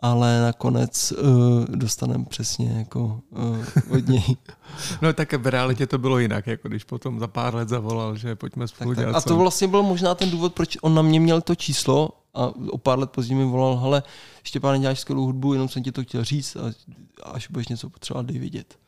ale 0.00 0.40
nakonec 0.40 1.12
uh, 1.12 1.64
dostaneme 1.76 2.24
přesně 2.24 2.78
jako 2.78 3.20
uh, 3.30 3.66
od 3.96 4.08
něj. 4.08 4.36
no 5.02 5.12
tak 5.12 5.32
v 5.32 5.46
realitě 5.46 5.86
to 5.86 5.98
bylo 5.98 6.18
jinak, 6.18 6.46
jako 6.46 6.68
když 6.68 6.84
potom 6.84 7.18
za 7.18 7.26
pár 7.26 7.54
let 7.54 7.68
zavolal, 7.68 8.16
že 8.16 8.36
pojďme 8.36 8.68
spolu 8.68 8.90
tak, 8.90 8.98
dělat. 8.98 9.12
Tak. 9.12 9.26
A 9.26 9.28
to 9.28 9.36
vlastně 9.36 9.68
byl 9.68 9.82
možná 9.82 10.14
ten 10.14 10.30
důvod, 10.30 10.54
proč 10.54 10.78
on 10.82 10.94
na 10.94 11.02
mě 11.02 11.20
měl 11.20 11.40
to 11.40 11.54
číslo 11.54 12.08
a 12.34 12.52
o 12.70 12.78
pár 12.78 12.98
let 12.98 13.10
později 13.10 13.38
mi 13.38 13.44
volal, 13.44 13.76
hele, 13.76 14.02
Štěpán, 14.42 14.80
děláš 14.80 15.00
skvělou 15.00 15.24
hudbu, 15.24 15.52
jenom 15.52 15.68
jsem 15.68 15.82
ti 15.82 15.92
to 15.92 16.02
chtěl 16.02 16.24
říct 16.24 16.56
a 16.56 17.30
až 17.30 17.48
budeš 17.50 17.68
něco 17.68 17.90
potřebovat, 17.90 18.26
dej 18.26 18.38
vidět. 18.38 18.78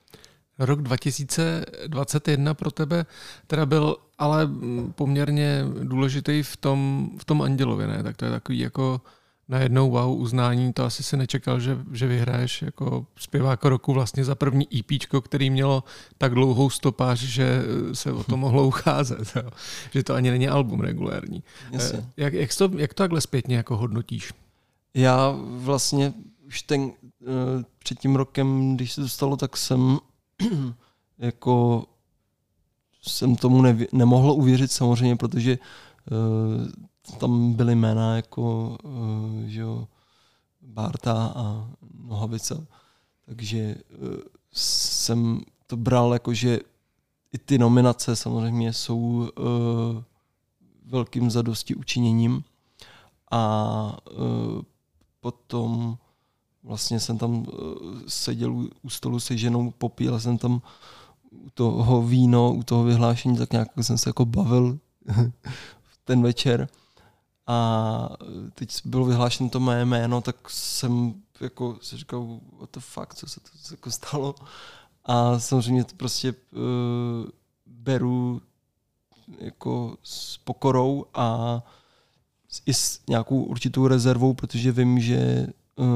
Rok 0.59 0.83
2021 0.83 2.55
pro 2.55 2.71
tebe 2.71 3.07
teda 3.47 3.67
byl 3.67 3.97
ale 4.19 4.51
poměrně 4.95 5.65
důležitý 5.83 6.43
v 6.43 6.57
tom, 6.57 7.11
v 7.19 7.25
tom 7.25 7.43
Andělově, 7.43 7.87
ne? 7.87 8.03
Tak 8.03 8.17
to 8.17 8.25
je 8.25 8.31
takový 8.31 8.59
jako 8.59 9.01
najednou 9.49 9.91
wow 9.91 10.21
uznání, 10.21 10.73
to 10.73 10.85
asi 10.85 11.03
si 11.03 11.17
nečekal, 11.17 11.61
že, 11.61 11.79
že 11.93 12.07
vyhraješ 12.07 12.63
jako 12.63 13.07
zpěvák 13.17 13.65
roku 13.65 13.93
vlastně 13.93 14.25
za 14.25 14.35
první 14.35 14.67
EP, 14.79 14.87
který 15.23 15.51
mělo 15.51 15.85
tak 16.19 16.35
dlouhou 16.35 16.71
stopáž, 16.71 17.19
že 17.19 17.63
se 17.93 18.13
o 18.13 18.25
to 18.25 18.37
mohlo 18.47 18.67
ucházet. 18.67 19.33
Jo. 19.37 19.51
Že 19.93 20.03
to 20.03 20.15
ani 20.15 20.31
není 20.31 20.49
album 20.49 20.81
regulérní. 20.81 21.43
Jasně. 21.73 22.05
Jak, 22.17 22.33
jak, 22.33 22.55
to, 22.55 22.71
jak 22.77 22.95
to 22.95 23.03
takhle 23.03 23.21
zpětně 23.21 23.57
jako 23.57 23.77
hodnotíš? 23.77 24.33
Já 24.95 25.35
vlastně 25.41 26.13
už 26.47 26.63
ten, 26.63 26.81
uh, 26.81 26.93
před 27.79 27.99
tím 27.99 28.17
rokem, 28.17 28.77
když 28.77 28.93
se 28.93 29.01
to 29.01 29.09
stalo, 29.09 29.37
tak 29.37 29.57
jsem 29.57 29.99
jako 31.19 31.85
jsem 33.03 33.37
tomu 33.37 33.63
nevě, 33.63 33.87
nemohl 33.93 34.31
uvěřit 34.31 34.73
samozřejmě, 34.73 35.17
protože 35.17 35.59
tam 37.19 37.53
byly 37.53 37.75
jména 37.75 38.17
jako 38.17 38.77
uh, 38.85 39.43
že 39.47 39.61
jo, 39.61 39.89
Barta 40.63 41.33
a 41.37 41.71
Nohavica. 42.05 42.67
Takže 43.27 43.77
uh, 44.03 44.09
jsem 44.53 45.41
to 45.67 45.77
bral 45.77 46.13
jako, 46.13 46.35
že 46.35 46.61
i 47.33 47.39
ty 47.39 47.59
nominace 47.59 48.17
samozřejmě 48.17 48.73
jsou 48.73 48.99
uh, 48.99 49.27
velkým 50.85 51.31
zadosti 51.31 51.75
učiněním 51.75 52.45
a 53.31 53.99
uh, 54.11 54.63
potom 55.21 55.99
vlastně 56.63 57.01
jsem 57.01 57.19
tam 57.19 57.39
uh, 57.39 57.45
seděl 58.07 58.53
u, 58.53 58.69
u 58.83 58.91
stolu 58.91 59.21
se 59.21 59.39
ženou, 59.39 59.71
popíl 59.71 60.21
jsem 60.21 60.39
tam 60.39 60.63
u 61.31 61.51
toho 61.51 62.03
víno, 62.03 62.53
u 62.53 62.63
toho 62.63 62.85
vyhlášení, 62.85 63.37
tak 63.37 63.53
nějak 63.53 63.69
jsem 63.81 63.99
se 63.99 64.09
jako 64.09 64.25
bavil 64.25 64.79
ten 66.05 66.23
večer 66.23 66.69
a 67.49 68.09
teď 68.55 68.81
bylo 68.85 69.05
vyhlášeno 69.05 69.49
to 69.49 69.61
mé 69.61 69.85
jméno, 69.85 70.21
tak 70.21 70.51
jsem 70.51 71.15
jako 71.41 71.79
si 71.83 71.97
říkal, 71.97 72.41
what 72.59 72.71
the 72.73 72.81
fuck, 72.81 73.15
co 73.15 73.27
se 73.27 73.41
to 73.41 73.49
jako 73.71 73.91
stalo. 73.91 74.35
A 75.05 75.39
samozřejmě 75.39 75.85
to 75.85 75.95
prostě 75.97 76.33
uh, 76.33 76.59
beru 77.67 78.43
jako 79.39 79.97
s 80.03 80.37
pokorou 80.37 81.05
a 81.15 81.63
i 82.67 82.75
s 82.75 83.01
nějakou 83.09 83.43
určitou 83.43 83.87
rezervou, 83.87 84.35
protože 84.35 84.73
vím, 84.73 85.01
že 85.01 85.47
uh, 85.77 85.87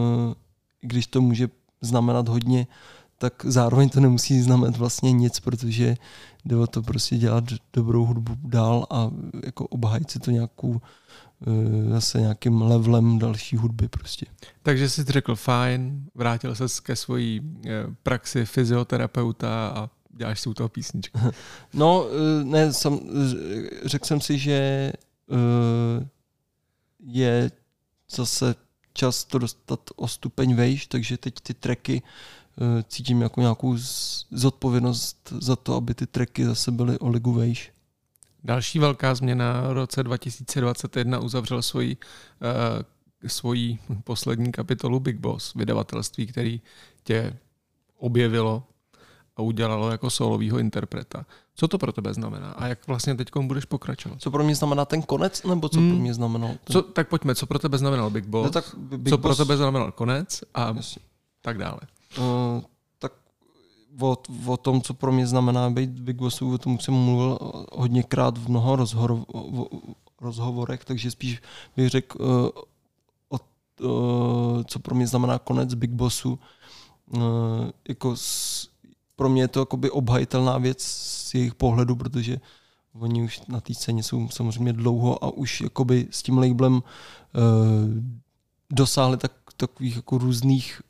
když 0.81 1.07
to 1.07 1.21
může 1.21 1.49
znamenat 1.81 2.29
hodně, 2.29 2.67
tak 3.23 3.47
zároveň 3.47 3.89
to 3.89 4.01
nemusí 4.01 4.41
znamenat 4.41 4.77
vlastně 4.77 5.13
nic, 5.13 5.41
protože 5.41 5.97
jde 6.45 6.57
o 6.57 6.67
to 6.67 6.83
prostě 6.83 7.17
dělat 7.17 7.45
dobrou 7.73 8.05
hudbu 8.05 8.37
dál 8.45 8.87
a 8.91 9.11
jako 9.45 9.67
obhajit 9.67 10.11
si 10.11 10.19
to 10.19 10.31
nějakou 10.31 10.81
eh, 10.81 11.91
zase 11.91 12.21
nějakým 12.21 12.63
levelem 12.63 13.19
další 13.19 13.57
hudby 13.57 13.89
prostě. 13.89 14.27
Takže 14.63 14.91
jsi 14.91 15.05
řekl 15.05 15.37
fajn, 15.37 16.07
vrátil 16.15 16.55
se 16.55 16.65
ke 16.83 16.97
svojí 16.97 17.41
eh, 17.67 17.71
praxi 18.03 18.45
fyzioterapeuta 18.45 19.69
a 19.69 19.91
děláš 20.11 20.41
si 20.41 20.49
u 20.49 20.55
toho 20.55 20.69
písničku. 20.69 21.19
No, 21.75 22.07
eh, 22.07 22.45
ne, 22.45 22.73
sam, 22.73 23.01
řekl 23.85 24.07
jsem 24.07 24.21
si, 24.21 24.39
že 24.39 24.93
je 27.01 27.51
zase 28.11 28.55
čas 28.93 29.25
to 29.25 29.39
dostat 29.39 29.81
o 29.97 30.09
stupeň 30.09 30.55
vejš, 30.55 30.87
takže 30.87 31.19
teď 31.19 31.35
ty 31.43 31.55
tracky 31.55 32.03
Eh, 32.03 32.42
cítím 32.89 33.23
jako 33.23 33.41
nějakou 33.41 33.77
zodpovědnost 34.31 35.33
za 35.41 35.57
to, 35.57 35.75
aby 35.75 35.95
ty 35.95 36.07
tracky 36.07 36.45
zase 36.45 36.71
byly 36.71 36.99
o 36.99 37.09
ligu 37.09 37.33
vejš. 37.33 37.73
Další 38.45 38.79
velká 38.79 39.15
změna 39.15 39.69
v 39.69 39.73
roce 39.73 40.03
2021 40.03 41.19
uzavřel 41.19 41.63
svoji, 41.63 41.97
uh, 41.97 43.29
svoji 43.29 43.79
poslední 44.05 44.53
kapitolu 44.53 45.01
Big 45.01 45.17
Boss, 45.17 45.55
vydavatelství, 45.55 46.27
který 46.27 46.61
tě 47.05 47.37
objevilo 47.99 48.63
a 49.37 49.43
udělalo 49.43 49.91
jako 49.91 50.11
solovýho 50.11 50.59
interpreta. 50.59 51.27
Co 51.55 51.69
to 51.69 51.79
pro 51.79 51.93
tebe 51.93 52.15
znamená 52.15 52.51
a 52.51 52.67
jak 52.67 52.87
vlastně 52.87 53.15
teď 53.15 53.29
budeš 53.41 53.65
pokračovat? 53.65 54.23
Co 54.23 54.31
pro 54.31 54.45
mě 54.45 54.55
znamená 54.55 54.85
ten 54.85 55.03
konec, 55.03 55.43
nebo 55.43 55.69
co 55.69 55.81
hmm. 55.81 55.91
pro 55.91 55.99
mě 55.99 56.15
znamenalo? 56.15 56.55
Ten... 56.65 56.73
Co, 56.73 56.83
tak 56.83 57.09
pojďme, 57.09 57.35
co 57.35 57.47
pro 57.47 57.59
tebe 57.59 57.79
znamenal 57.79 58.11
Big 58.11 58.27
Boss, 58.27 58.45
no, 58.45 58.51
tak 58.51 58.75
Big 58.77 59.09
co 59.09 59.19
Boss... 59.19 59.37
pro 59.37 59.45
tebe 59.45 59.57
znamenal 59.57 59.93
konec 59.93 60.45
a 60.55 60.73
Jasně. 60.77 61.03
tak 61.43 61.59
dále. 61.59 61.81
Uh, 62.19 62.63
tak 62.99 63.13
o, 64.01 64.17
o 64.47 64.57
tom, 64.57 64.83
co 64.83 64.95
pro 64.95 65.13
mě 65.13 65.27
znamená 65.27 65.71
být 65.71 65.91
Big 65.91 66.17
Bossu, 66.17 66.55
o 66.55 66.59
tom 66.59 66.79
jsem 66.79 66.95
mluvil 66.95 67.39
hodněkrát 67.73 68.39
v 68.39 68.49
mnoha 68.49 68.77
rozhovor, 68.77 69.25
rozhovorech, 70.21 70.85
takže 70.85 71.11
spíš 71.11 71.43
bych 71.77 71.89
řekl, 71.89 72.25
uh, 72.25 72.49
o, 73.29 73.39
uh, 73.81 74.63
co 74.63 74.79
pro 74.79 74.95
mě 74.95 75.07
znamená 75.07 75.39
konec 75.39 75.75
Big 75.75 75.91
Bossu. 75.91 76.39
Jako 77.89 78.17
s, 78.17 78.69
pro 79.17 79.29
mě 79.29 79.43
je 79.43 79.49
to 79.49 79.61
jakoby 79.61 79.91
obhajitelná 79.91 80.59
věc 80.59 80.83
z 80.83 81.35
jejich 81.35 81.55
pohledu, 81.55 81.97
protože 81.97 82.41
oni 83.01 83.23
už 83.23 83.43
na 83.49 83.61
té 83.61 83.75
scéně 83.75 84.03
jsou 84.03 84.29
samozřejmě 84.29 84.73
dlouho 84.73 85.25
a 85.25 85.31
už 85.31 85.61
jakoby 85.61 86.09
s 86.11 86.23
tím 86.23 86.39
labelem 86.39 86.75
uh, 86.75 86.83
dosáhli 88.71 89.17
tak, 89.17 89.33
takových 89.57 89.97
jako 89.97 90.19
různých 90.19 90.83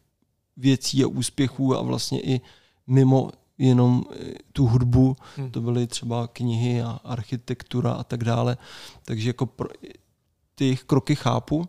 věcí 0.57 1.05
a 1.05 1.07
úspěchů 1.07 1.77
a 1.77 1.83
vlastně 1.83 2.21
i 2.21 2.41
mimo 2.87 3.31
jenom 3.59 4.05
eh, 4.11 4.33
tu 4.53 4.67
hudbu, 4.67 5.17
hmm. 5.37 5.51
to 5.51 5.61
byly 5.61 5.87
třeba 5.87 6.29
knihy 6.29 6.83
a 6.83 7.01
architektura 7.05 7.93
a 7.93 8.05
tak 8.05 8.25
dále. 8.25 8.57
Takže 9.05 9.29
jako 9.29 9.47
pro, 9.47 9.69
ty 10.55 10.79
kroky 10.87 11.15
chápu 11.15 11.69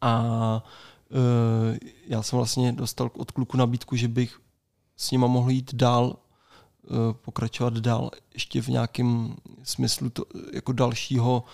a 0.00 0.62
e, 1.10 1.78
já 2.06 2.22
jsem 2.22 2.36
vlastně 2.36 2.72
dostal 2.72 3.10
od 3.16 3.30
kluku 3.30 3.56
nabídku, 3.56 3.96
že 3.96 4.08
bych 4.08 4.40
s 4.96 5.10
nima 5.10 5.26
mohl 5.26 5.50
jít 5.50 5.74
dál, 5.74 6.16
e, 6.16 7.14
pokračovat 7.14 7.74
dál 7.74 8.10
ještě 8.34 8.62
v 8.62 8.68
nějakém 8.68 9.36
smyslu 9.62 10.10
to, 10.10 10.24
jako 10.52 10.72
dalšího, 10.72 11.44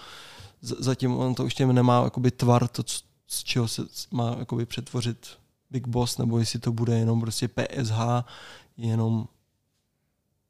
zatím 0.61 1.17
on 1.17 1.35
to 1.35 1.45
ještě 1.45 1.67
nemá 1.67 2.05
jakoby 2.05 2.31
tvar, 2.31 2.69
to, 2.69 2.83
z 3.27 3.45
čeho 3.45 3.69
se 3.69 3.83
má 4.11 4.37
jakoby 4.39 4.67
přetvořit 4.67 5.40
Big 5.71 5.89
Boss, 5.89 6.19
nebo 6.19 6.39
jestli 6.39 6.59
to 6.59 6.73
bude 6.73 6.99
jenom 6.99 7.21
prostě 7.21 7.49
PSH, 7.49 7.99
jenom 8.77 9.29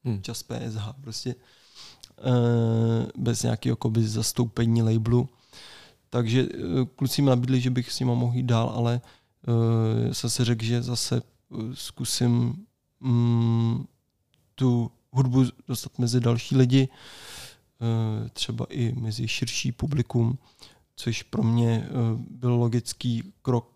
hmm. 0.05 0.23
čas 0.23 0.43
PSH, 0.43 0.83
prostě 1.01 1.35
uh, 1.35 3.07
bez 3.17 3.43
nějakého 3.43 3.73
jakoby, 3.73 4.09
zastoupení 4.09 4.83
labelu. 4.83 5.29
Takže 6.11 6.45
uh, 6.45 6.85
kluci 6.97 7.23
mi 7.23 7.31
nabídli, 7.31 7.61
že 7.61 7.71
bych 7.71 7.93
s 7.93 8.01
nima 8.01 8.15
mohl 8.15 8.37
jít 8.37 8.47
dál, 8.47 8.73
ale 8.75 9.01
jsem 10.13 10.31
se 10.31 10.45
řekl, 10.45 10.65
že 10.65 10.83
zase 10.83 11.23
zkusím 11.75 12.67
um, 13.01 13.89
tu 14.55 14.91
hudbu 15.11 15.45
dostat 15.69 15.99
mezi 15.99 16.21
další 16.21 16.57
lidi, 16.57 16.89
třeba 18.33 18.67
i 18.71 18.93
mezi 18.93 19.29
širší 19.29 19.73
publikum, 19.73 20.39
což 20.97 21.23
pro 21.23 21.43
mě 21.43 21.89
byl 22.31 22.55
logický 22.55 23.33
krok 23.43 23.71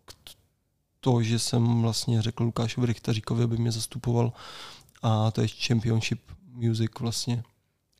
to, 1.04 1.22
že 1.22 1.38
jsem 1.38 1.82
vlastně 1.82 2.22
řekl 2.22 2.44
Lukášovi 2.44 2.86
Richtaříkovi, 2.86 3.44
aby 3.44 3.56
mě 3.56 3.72
zastupoval 3.72 4.32
a 5.02 5.30
to 5.30 5.40
je 5.40 5.48
Championship 5.48 6.20
Music 6.52 6.90
vlastně. 7.00 7.42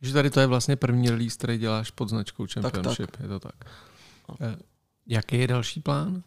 Takže 0.01 0.15
tady 0.15 0.31
to 0.31 0.41
je 0.41 0.47
vlastně 0.47 0.77
první 0.77 1.11
release, 1.11 1.39
který 1.39 1.59
děláš 1.59 1.91
pod 1.91 2.09
značkou 2.09 2.47
Championship, 2.53 3.11
tak, 3.11 3.17
tak. 3.17 3.21
je 3.21 3.29
to 3.29 3.41
tak. 3.41 3.55
No. 4.29 4.37
Eh, 4.41 4.57
jaký 5.07 5.37
je 5.37 5.47
další 5.47 5.81
plán? 5.81 6.23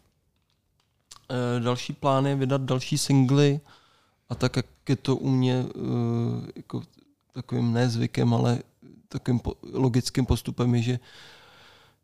E, 1.28 1.60
další 1.60 1.92
plán 1.92 2.26
je 2.26 2.34
vydat 2.34 2.60
další 2.60 2.98
singly 2.98 3.60
a 4.28 4.34
tak, 4.34 4.56
jak 4.56 4.66
je 4.88 4.96
to 4.96 5.16
u 5.16 5.30
mě 5.30 5.54
e, 5.54 5.64
jako 6.56 6.82
takovým 7.32 7.72
nezvykem, 7.72 8.34
ale 8.34 8.58
takovým 9.08 9.40
po, 9.40 9.54
logickým 9.72 10.26
postupem 10.26 10.74
je, 10.74 10.82
že 10.82 10.98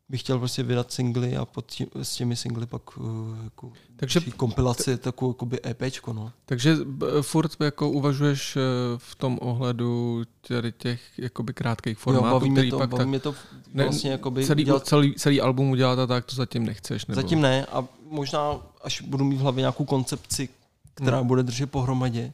bych 0.09 0.21
chtěl 0.21 0.39
prostě 0.39 0.63
vydat 0.63 0.91
singly 0.91 1.37
a 1.37 1.45
pod 1.45 1.65
tím, 1.65 1.87
s 1.95 2.15
těmi 2.15 2.35
singly 2.35 2.65
pak 2.65 2.97
uh, 2.97 3.05
jako 3.43 3.71
takže, 3.95 4.19
kompilaci, 4.21 4.97
takovou 4.97 5.31
jakoby 5.31 5.59
EPčko, 5.65 6.13
no. 6.13 6.31
Takže 6.45 6.77
furt 7.21 7.51
jako 7.59 7.89
uvažuješ 7.89 8.55
eh, 8.55 8.61
v 8.97 9.15
tom 9.15 9.39
ohledu 9.41 10.23
tady 10.47 10.71
těch 10.71 11.19
jakoby 11.19 11.53
krátkých 11.53 11.97
formátů, 11.97 12.25
jo, 12.27 12.33
baví 12.33 12.51
který 12.51 12.69
to, 12.69 12.77
pak 12.77 12.89
baví 12.89 12.99
tak, 12.99 13.07
mě 13.07 13.19
to 13.19 13.35
vlastně 13.73 14.09
ne, 14.09 14.11
jakoby 14.11 14.45
celý, 14.45 14.63
dělat, 14.63 14.87
celý, 14.87 15.15
celý 15.15 15.41
album 15.41 15.69
udělat 15.69 15.99
a 15.99 16.07
tak 16.07 16.25
to 16.25 16.35
zatím 16.35 16.65
nechceš, 16.65 17.05
nebo? 17.05 17.21
Zatím 17.21 17.41
ne 17.41 17.65
a 17.65 17.87
možná 18.09 18.57
až 18.81 19.01
budu 19.01 19.25
mít 19.25 19.35
v 19.35 19.39
hlavě 19.39 19.61
nějakou 19.61 19.85
koncepci, 19.85 20.49
která 20.93 21.17
hmm. 21.17 21.27
bude 21.27 21.43
držet 21.43 21.71
pohromadě, 21.71 22.33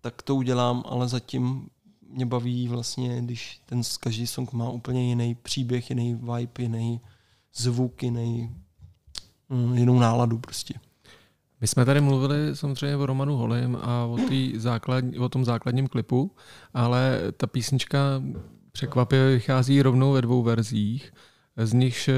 tak 0.00 0.22
to 0.22 0.34
udělám, 0.34 0.82
ale 0.86 1.08
zatím 1.08 1.68
mě 2.10 2.26
baví 2.26 2.68
vlastně, 2.68 3.22
když 3.22 3.60
ten 3.66 3.82
každý 4.00 4.26
song 4.26 4.52
má 4.52 4.70
úplně 4.70 5.08
jiný 5.08 5.34
příběh, 5.34 5.90
jiný 5.90 6.14
vibe, 6.14 6.50
jiný 6.58 7.00
zvuk, 7.54 8.02
jiný, 8.02 8.56
mm, 9.48 9.78
jinou 9.78 9.98
náladu 9.98 10.38
prostě. 10.38 10.74
My 11.60 11.66
jsme 11.66 11.84
tady 11.84 12.00
mluvili 12.00 12.56
samozřejmě 12.56 12.96
o 12.96 13.06
Romanu 13.06 13.36
Holim 13.36 13.76
a 13.82 14.04
o, 14.04 14.18
základ, 14.56 15.04
o 15.18 15.28
tom 15.28 15.44
základním 15.44 15.88
klipu, 15.88 16.30
ale 16.74 17.18
ta 17.36 17.46
písnička 17.46 17.98
překvapivě 18.72 19.26
vychází 19.26 19.82
rovnou 19.82 20.12
ve 20.12 20.22
dvou 20.22 20.42
verzích, 20.42 21.12
z 21.56 21.72
nichž 21.72 22.10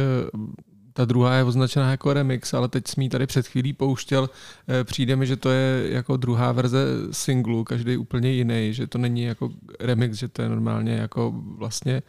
ta 0.99 1.05
druhá 1.05 1.35
je 1.35 1.45
označená 1.45 1.91
jako 1.91 2.13
remix, 2.13 2.55
ale 2.55 2.69
teď 2.69 2.89
jsme 2.89 3.09
tady 3.09 3.27
před 3.27 3.47
chvílí 3.47 3.73
pouštěl. 3.73 4.31
Eh, 4.69 4.85
přijde 4.85 5.17
mi, 5.17 5.27
že 5.27 5.37
to 5.37 5.51
je 5.51 5.87
jako 5.91 6.17
druhá 6.17 6.53
verze 6.53 6.87
singlu, 7.11 7.65
každý 7.65 7.97
úplně 7.97 8.31
jiný, 8.31 8.75
že 8.75 8.87
to 8.87 8.99
není 8.99 9.23
jako 9.23 9.51
remix, 9.81 10.19
že 10.19 10.29
to 10.29 10.43
je 10.43 10.49
normálně 10.49 10.93
jako 10.93 11.35
vlastně 11.59 12.03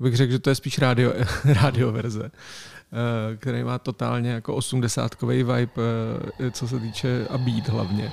bych 0.00 0.16
řekl, 0.16 0.32
že 0.32 0.38
to 0.38 0.50
je 0.50 0.54
spíš 0.54 0.78
rádio, 0.78 1.12
rádio 1.44 1.92
verze. 1.92 2.30
který 3.36 3.64
má 3.64 3.78
totálně 3.78 4.30
jako 4.30 4.54
osmdesátkový 4.54 5.36
vibe, 5.36 5.72
co 6.50 6.68
se 6.68 6.80
týče 6.80 7.26
a 7.30 7.38
beat 7.38 7.68
hlavně. 7.68 8.12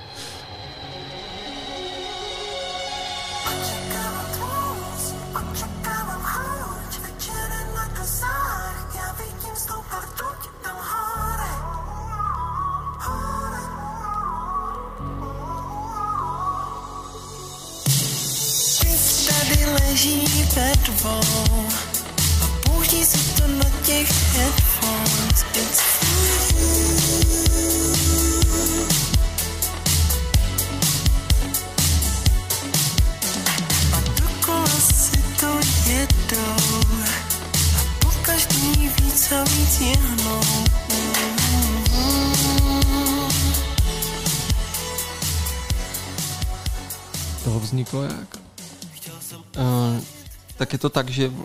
Je 50.72 50.78
to 50.78 50.90
tak, 50.90 51.08
že 51.10 51.28
uh, 51.28 51.44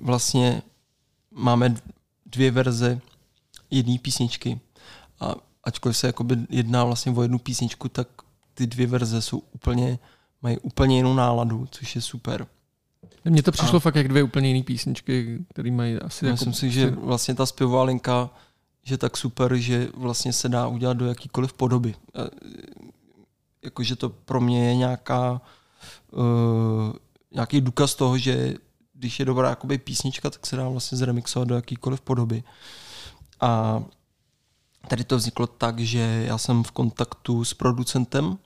vlastně 0.00 0.62
máme 1.30 1.74
dvě 2.26 2.50
verze 2.50 3.00
jedné 3.70 3.98
písničky 3.98 4.60
a 5.20 5.34
ačkoliv 5.64 5.96
se 5.96 6.06
jakoby 6.06 6.36
jedná 6.50 6.84
vlastně 6.84 7.12
o 7.12 7.22
jednu 7.22 7.38
písničku, 7.38 7.88
tak 7.88 8.08
ty 8.54 8.66
dvě 8.66 8.86
verze 8.86 9.22
jsou 9.22 9.42
úplně, 9.52 9.98
mají 10.42 10.58
úplně 10.58 10.96
jinou 10.96 11.14
náladu, 11.14 11.68
což 11.70 11.96
je 11.96 12.02
super. 12.02 12.46
Mně 13.24 13.42
to 13.42 13.52
přišlo 13.52 13.76
a 13.76 13.80
fakt 13.80 13.94
jak 13.94 14.08
dvě 14.08 14.22
úplně 14.22 14.48
jiné 14.48 14.62
písničky, 14.62 15.38
které 15.48 15.70
mají 15.70 15.96
asi 15.96 16.26
Myslím 16.26 16.48
jako... 16.48 16.58
si, 16.58 16.70
že 16.70 16.90
vlastně 16.90 17.34
ta 17.34 17.46
zpěvová 17.46 17.82
linka 17.82 18.30
že 18.82 18.98
tak 18.98 19.16
super, 19.16 19.56
že 19.56 19.88
vlastně 19.94 20.32
se 20.32 20.48
dá 20.48 20.66
udělat 20.66 20.96
do 20.96 21.06
jakýkoliv 21.06 21.52
podoby. 21.52 21.94
Jakože 23.64 23.96
to 23.96 24.08
pro 24.08 24.40
mě 24.40 24.68
je 24.68 24.76
nějaká 24.76 25.40
uh, 26.10 26.92
nějaký 27.34 27.60
důkaz 27.60 27.94
toho, 27.94 28.18
že 28.18 28.54
když 28.94 29.18
je 29.18 29.24
dobrá 29.24 29.48
jakoby 29.48 29.78
písnička, 29.78 30.30
tak 30.30 30.46
se 30.46 30.56
dá 30.56 30.68
vlastně 30.68 30.98
zremixovat 30.98 31.48
do 31.48 31.54
jakýkoliv 31.54 32.00
podoby. 32.00 32.44
A 33.40 33.82
tady 34.88 35.04
to 35.04 35.16
vzniklo 35.16 35.46
tak, 35.46 35.78
že 35.78 36.24
já 36.26 36.38
jsem 36.38 36.62
v 36.62 36.70
kontaktu 36.70 37.44
s 37.44 37.54
producentem 37.54 38.38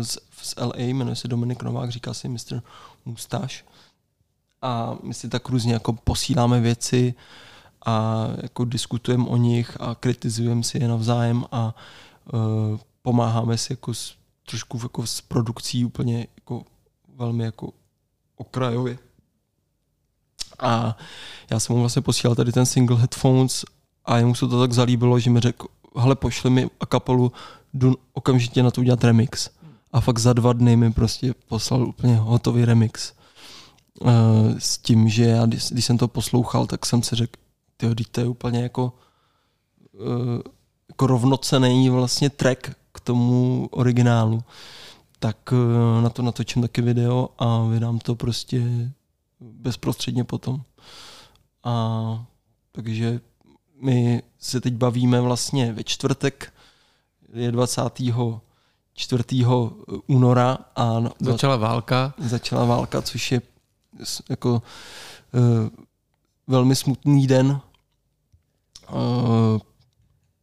z, 0.00 0.18
z 0.42 0.54
LA, 0.56 0.76
jmenuje 0.76 1.16
se 1.16 1.28
Dominik 1.28 1.62
Novák, 1.62 1.90
říká 1.90 2.14
si 2.14 2.28
Mr. 2.28 2.62
Mustache. 3.04 3.64
A 4.62 4.96
my 5.02 5.14
si 5.14 5.28
tak 5.28 5.48
různě 5.48 5.72
jako 5.72 5.92
posíláme 5.92 6.60
věci 6.60 7.14
a 7.86 8.26
jako 8.42 8.64
diskutujeme 8.64 9.24
o 9.24 9.36
nich 9.36 9.80
a 9.80 9.94
kritizujeme 9.94 10.62
si 10.62 10.78
je 10.78 10.88
navzájem 10.88 11.44
a 11.52 11.74
uh, 12.32 12.78
pomáháme 13.02 13.58
si 13.58 13.72
jako 13.72 13.94
s, 13.94 14.14
trošku 14.46 14.80
jako 14.82 15.06
s 15.06 15.20
produkcí 15.20 15.84
úplně 15.84 16.26
jako 16.36 16.64
velmi 17.16 17.44
jako 17.44 17.72
okrajově. 18.40 18.98
A 20.58 20.96
já 21.50 21.60
jsem 21.60 21.76
mu 21.76 21.80
vlastně 21.80 22.02
posílal 22.02 22.34
tady 22.34 22.52
ten 22.52 22.66
single 22.66 22.96
Headphones 22.96 23.64
a 24.04 24.18
jemu 24.18 24.34
se 24.34 24.48
to 24.48 24.60
tak 24.60 24.72
zalíbilo, 24.72 25.18
že 25.18 25.30
mi 25.30 25.40
řekl, 25.40 25.66
hele, 25.96 26.16
pošli 26.16 26.50
mi 26.50 26.70
a 26.80 26.86
kapelu, 26.86 27.32
jdu 27.74 27.96
okamžitě 28.12 28.62
na 28.62 28.70
to 28.70 28.80
udělat 28.80 29.04
remix. 29.04 29.50
A 29.92 30.00
fakt 30.00 30.18
za 30.18 30.32
dva 30.32 30.52
dny 30.52 30.76
mi 30.76 30.92
prostě 30.92 31.34
poslal 31.48 31.82
úplně 31.82 32.16
hotový 32.16 32.64
remix. 32.64 33.12
Uh, 34.00 34.10
s 34.58 34.78
tím, 34.78 35.08
že 35.08 35.24
já, 35.24 35.46
když, 35.46 35.84
jsem 35.84 35.98
to 35.98 36.08
poslouchal, 36.08 36.66
tak 36.66 36.86
jsem 36.86 37.02
si 37.02 37.16
řekl, 37.16 37.40
tyjo, 37.76 37.94
to 38.10 38.20
je 38.20 38.28
úplně 38.28 38.62
jako, 38.62 38.92
uh, 39.92 40.40
jako 40.88 41.06
rovnocený 41.06 41.90
vlastně 41.90 42.30
track 42.30 42.70
k 42.92 43.00
tomu 43.00 43.68
originálu 43.70 44.42
tak 45.20 45.52
eh, 45.52 46.02
na 46.02 46.10
to 46.10 46.22
natočím 46.22 46.62
taky 46.62 46.82
video 46.82 47.28
a 47.38 47.62
vydám 47.62 47.98
to 47.98 48.14
prostě 48.14 48.62
bezprostředně 49.40 50.24
potom. 50.24 50.62
A 51.64 52.24
takže 52.72 53.20
my 53.80 54.22
se 54.38 54.60
teď 54.60 54.74
bavíme 54.74 55.20
vlastně 55.20 55.72
ve 55.72 55.84
čtvrtek, 55.84 56.52
je 57.32 57.52
24. 57.52 59.24
února 60.06 60.58
a 60.76 61.00
začala 61.20 61.56
válka. 61.56 62.14
Začala 62.18 62.64
válka, 62.64 63.02
což 63.02 63.32
je 63.32 63.42
jako 64.28 64.52
uh, 64.52 65.68
velmi 66.46 66.76
smutný 66.76 67.26
den. 67.26 67.60
Uh, 68.92 69.60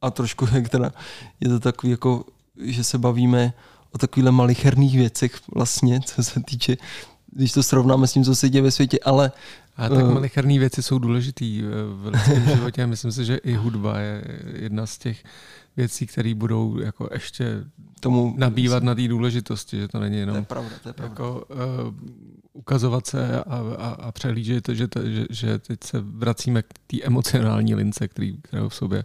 a 0.02 0.12
trošku 0.12 0.48
jak 0.54 0.70
teda, 0.70 0.92
je 1.40 1.50
to 1.50 1.60
takový 1.60 1.92
jako, 1.92 2.24
že 2.56 2.84
se 2.84 2.98
bavíme 2.98 3.54
o 3.92 3.98
takovýchhle 3.98 4.32
malicherných 4.32 4.98
věcech 4.98 5.32
vlastně, 5.56 6.02
co 6.06 6.24
se 6.24 6.40
týče, 6.46 6.78
když 7.32 7.52
to 7.52 7.64
srovnáme 7.64 8.08
s 8.08 8.14
tím, 8.14 8.24
co 8.24 8.36
se 8.36 8.50
děje 8.50 8.62
ve 8.62 8.72
světě, 8.72 9.00
ale 9.06 9.32
a 9.78 9.90
tak 9.90 10.04
uh, 10.04 10.14
malicherné 10.14 10.60
věci 10.60 10.84
jsou 10.84 11.00
důležitý 11.00 11.62
v 11.62 12.08
lidském 12.08 12.46
životě. 12.50 12.84
A 12.84 12.88
myslím 12.88 13.12
si, 13.12 13.26
že 13.26 13.36
i 13.36 13.54
hudba 13.54 14.00
je 14.00 14.24
jedna 14.54 14.86
z 14.86 14.98
těch 14.98 15.24
věcí, 15.78 16.08
které 16.08 16.36
budou 16.36 16.80
jako 16.80 17.10
ještě 17.14 17.64
tomu 18.00 18.34
nabývat 18.38 18.84
na 18.84 18.96
té 18.96 19.08
důležitosti, 19.08 19.78
že 19.78 19.88
to 19.88 20.00
není 20.00 20.18
jenom 20.18 20.34
to 20.34 20.40
je 20.40 20.46
pravda, 20.46 20.76
to 20.84 20.90
je 20.90 20.94
pravda. 20.94 21.14
Jako, 21.14 21.46
uh, 21.50 21.94
ukazovat 22.54 23.08
se 23.08 23.42
a, 23.42 23.56
a, 23.78 23.90
a 23.90 24.12
přehlížet, 24.12 24.70
že, 24.70 24.88
to, 24.88 25.10
že, 25.10 25.26
že 25.30 25.60
teď 25.60 25.84
se 25.84 26.00
vracíme 26.00 26.62
k 26.62 26.68
té 26.88 26.98
emocionální 27.04 27.76
lince, 27.76 28.08
který, 28.08 28.38
kterou 28.38 28.70
v 28.70 28.76
sobě 28.76 29.04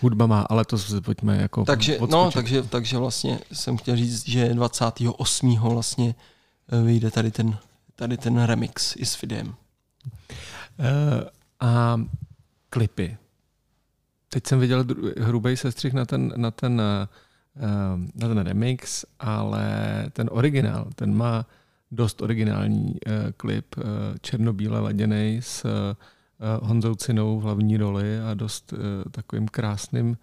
hudba 0.00 0.26
má, 0.26 0.40
ale 0.40 0.64
to 0.64 0.78
se 0.78 1.00
pojďme 1.00 1.36
jako 1.36 1.64
takže, 1.64 1.98
no, 2.10 2.30
takže, 2.30 2.62
takže 2.62 2.98
vlastně 2.98 3.38
jsem 3.52 3.76
chtěl 3.76 3.96
říct, 3.96 4.28
že 4.28 4.54
28. 4.54 5.58
vlastně 5.58 6.14
eh, 6.72 6.82
vyjde 6.82 7.10
tady 7.10 7.30
ten, 7.30 7.56
tady 7.96 8.16
ten 8.16 8.42
remix 8.42 8.96
i 8.96 9.06
s 9.06 9.20
videem. 9.20 9.46
Uh, 9.46 9.54
a 11.60 12.00
klipy. 12.70 13.16
Teď 14.32 14.46
jsem 14.46 14.60
viděl 14.60 14.84
hrubý 15.18 15.56
sestřih 15.56 15.92
na 15.92 16.04
ten, 16.04 16.32
na 16.36 16.50
ten, 16.50 16.82
uh, 17.56 18.00
na 18.14 18.28
ten 18.28 18.38
remix, 18.38 19.04
ale 19.20 19.66
ten 20.12 20.28
originál, 20.32 20.88
ten 20.94 21.14
má 21.14 21.46
dost 21.90 22.22
originální 22.22 22.86
uh, 22.86 23.12
klip, 23.36 23.76
uh, 23.76 23.84
černobíle 24.20 24.80
laděnej 24.80 25.42
s 25.42 25.66
Honzou 26.62 26.94
Cinou 26.94 27.40
v 27.40 27.42
hlavní 27.42 27.76
roli 27.76 28.20
a 28.20 28.34
dost 28.34 28.74
takovým 29.10 29.48
krásným 29.48 30.18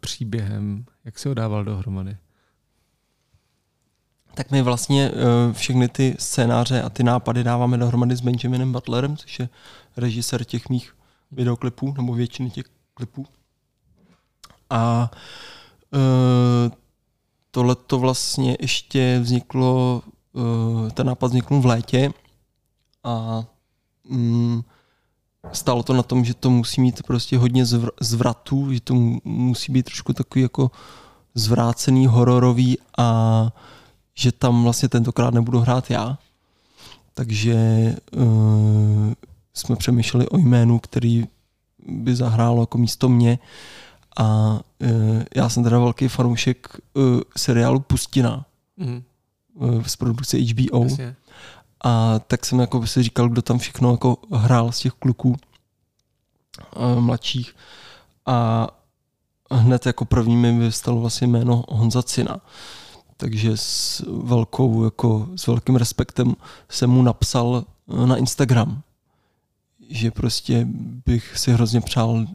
příběhem. 0.00 0.84
Jak 1.04 1.18
si 1.18 1.28
ho 1.28 1.34
dával 1.34 1.64
dohromady? 1.64 2.16
Tak 4.34 4.50
my 4.50 4.62
vlastně 4.62 5.10
všechny 5.52 5.88
ty 5.88 6.16
scénáře 6.18 6.82
a 6.82 6.90
ty 6.90 7.02
nápady 7.02 7.44
dáváme 7.44 7.78
dohromady 7.78 8.16
s 8.16 8.20
Benjaminem 8.20 8.72
Butlerem, 8.72 9.16
což 9.16 9.38
je 9.38 9.48
režisér 9.96 10.44
těch 10.44 10.68
mých 10.68 10.94
videoklipů, 11.32 11.94
nebo 11.96 12.14
většiny 12.14 12.50
těch 12.50 12.66
klipů. 12.94 13.26
A 14.70 15.10
uh, 15.90 16.72
tohle 17.50 17.74
to 17.74 17.98
vlastně 17.98 18.56
ještě 18.60 19.20
vzniklo, 19.22 20.02
uh, 20.32 20.90
ten 20.90 21.06
nápad 21.06 21.26
vznikl 21.26 21.60
v 21.60 21.66
létě 21.66 22.10
a 23.04 23.44
um, 24.10 24.64
stálo 25.52 25.82
to 25.82 25.92
na 25.92 26.02
tom, 26.02 26.24
že 26.24 26.34
to 26.34 26.50
musí 26.50 26.80
mít 26.80 27.02
prostě 27.02 27.38
hodně 27.38 27.64
zvr- 27.64 27.90
zvratů, 28.00 28.72
že 28.72 28.80
to 28.80 28.94
musí 29.24 29.72
být 29.72 29.82
trošku 29.82 30.12
takový 30.12 30.42
jako 30.42 30.70
zvrácený, 31.34 32.06
hororový 32.06 32.78
a 32.98 33.50
že 34.14 34.32
tam 34.32 34.62
vlastně 34.62 34.88
tentokrát 34.88 35.34
nebudu 35.34 35.60
hrát 35.60 35.90
já. 35.90 36.18
Takže 37.14 37.56
uh, 38.16 39.12
jsme 39.54 39.76
přemýšleli 39.76 40.28
o 40.28 40.38
jménu, 40.38 40.78
který 40.78 41.26
by 41.88 42.16
zahrálo 42.16 42.62
jako 42.62 42.78
místo 42.78 43.08
mě. 43.08 43.38
A 44.16 44.60
uh, 44.78 45.22
já 45.36 45.48
jsem 45.48 45.64
teda 45.64 45.78
velký 45.78 46.08
fanoušek 46.08 46.68
uh, 46.94 47.20
seriálu 47.36 47.80
Pustina 47.80 48.46
mm. 48.76 49.02
uh, 49.54 49.82
z 49.82 49.96
produkce 49.96 50.38
HBO. 50.38 50.84
Jasně. 50.84 51.16
A 51.84 52.18
tak 52.18 52.46
jsem 52.46 52.60
jako 52.60 52.86
si 52.86 53.02
říkal, 53.02 53.28
kdo 53.28 53.42
tam 53.42 53.58
všechno 53.58 53.90
jako 53.90 54.16
hrál 54.32 54.72
z 54.72 54.78
těch 54.78 54.92
kluků 54.92 55.36
uh, 56.76 57.00
mladších. 57.00 57.56
A 58.26 58.68
hned 59.50 59.86
jako 59.86 60.04
první 60.04 60.36
mi 60.36 60.58
vystalo 60.58 61.00
vlastně 61.00 61.26
jméno 61.26 61.64
Honza 61.68 62.02
Cina. 62.02 62.40
Takže 63.16 63.56
s 63.56 64.04
velkou, 64.22 64.84
jako 64.84 65.28
s 65.36 65.46
velkým 65.46 65.76
respektem 65.76 66.34
jsem 66.68 66.90
mu 66.90 67.02
napsal 67.02 67.64
na 68.06 68.16
Instagram, 68.16 68.82
že 69.90 70.10
prostě 70.10 70.66
bych 71.06 71.38
si 71.38 71.52
hrozně 71.52 71.80
přál 71.80 72.26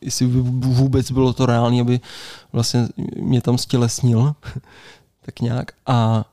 jestli 0.00 0.26
by 0.26 0.40
vůbec 0.68 1.10
bylo 1.10 1.32
to 1.32 1.46
reálné, 1.46 1.80
aby 1.80 2.00
vlastně 2.52 2.88
mě 3.16 3.40
tam 3.40 3.58
stělesnil, 3.58 4.34
tak 5.24 5.40
nějak. 5.40 5.72
A 5.86 6.24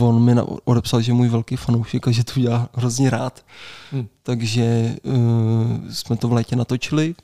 on 0.00 0.22
mi 0.22 0.34
odepsal, 0.64 1.00
že 1.00 1.10
je 1.10 1.14
můj 1.14 1.28
velký 1.28 1.56
fanoušek 1.56 2.08
a 2.08 2.10
že 2.10 2.24
to 2.24 2.40
dělá 2.40 2.68
hrozně 2.74 3.10
rád. 3.10 3.44
Hmm. 3.90 4.08
Takže 4.22 4.96
uh, 5.02 5.90
jsme 5.90 6.16
to 6.16 6.28
v 6.28 6.32
létě 6.32 6.56
natočili 6.56 7.14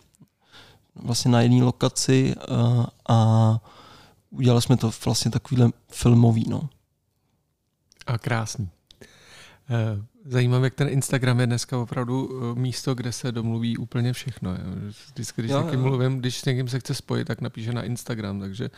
vlastně 0.95 1.31
na 1.31 1.41
jedné 1.41 1.65
lokaci 1.65 2.35
uh, 2.37 2.87
a 3.09 3.61
udělali 4.31 4.63
jsme 4.63 4.77
to 4.77 4.91
vlastně 5.05 5.31
takovýhle 5.31 5.71
filmový, 5.91 6.45
no. 6.49 6.69
A 8.07 8.19
krásný. 8.19 8.69
Uh, 9.71 10.05
Zajímavé, 10.29 10.67
jak 10.67 10.75
ten 10.75 10.89
Instagram 10.89 11.41
je 11.41 11.47
dneska 11.47 11.79
opravdu 11.79 12.31
eh, 12.31 12.61
místo, 12.61 12.95
kde 12.95 13.13
se 13.13 13.33
domluví 13.33 13.77
úplně 13.77 14.13
všechno. 14.13 14.51
Vždycky, 15.13 15.43
když, 15.43 15.51
jo, 15.51 15.63
někým 15.63 15.81
jo. 15.81 15.87
mluvím, 15.87 16.19
když 16.19 16.39
s 16.39 16.45
někým 16.45 16.69
se 16.69 16.81
chce 16.81 16.95
spojit, 16.95 17.25
tak 17.25 17.41
napíše 17.41 17.73
na 17.73 17.83
Instagram. 17.83 18.41
Takže 18.41 18.71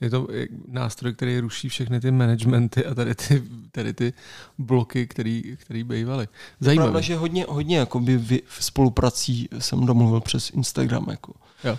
je 0.00 0.10
to 0.10 0.28
nástroj, 0.68 1.14
který 1.14 1.40
ruší 1.40 1.68
všechny 1.68 2.00
ty 2.00 2.10
managementy 2.10 2.86
a 2.86 2.94
tady 2.94 3.14
ty, 3.14 3.42
tady 3.72 3.92
ty 3.92 4.12
bloky, 4.58 5.06
který, 5.06 5.56
který 5.60 5.84
bývaly. 5.84 6.28
Zajímavé. 6.60 6.90
Pravda, 6.90 7.00
že 7.00 7.16
hodně, 7.16 7.46
hodně 7.48 7.78
jakoby 7.78 8.18
v 8.46 8.64
spoluprací 8.64 9.48
jsem 9.58 9.86
domluvil 9.86 10.20
přes 10.20 10.50
Instagram. 10.50 11.06
Jako. 11.10 11.32
Jo. 11.64 11.78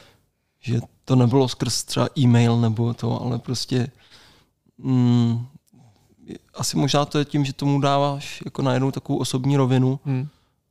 Že 0.60 0.80
to 1.06 1.16
nebylo 1.16 1.48
skrz 1.48 1.84
třeba 1.84 2.10
e-mail 2.18 2.62
nebo 2.62 2.94
to, 2.94 3.22
ale 3.22 3.40
prostě 3.40 3.92
mm, 4.78 5.46
asi 6.56 6.78
možná 6.78 7.06
to 7.06 7.20
je 7.20 7.26
tím, 7.26 7.46
že 7.46 7.54
tomu 7.54 7.82
dáváš 7.82 8.42
jako 8.46 8.62
najednou 8.62 8.92
takovou 8.92 9.20
osobní 9.20 9.58
rovinu. 9.58 10.00
Hmm. 10.06 10.28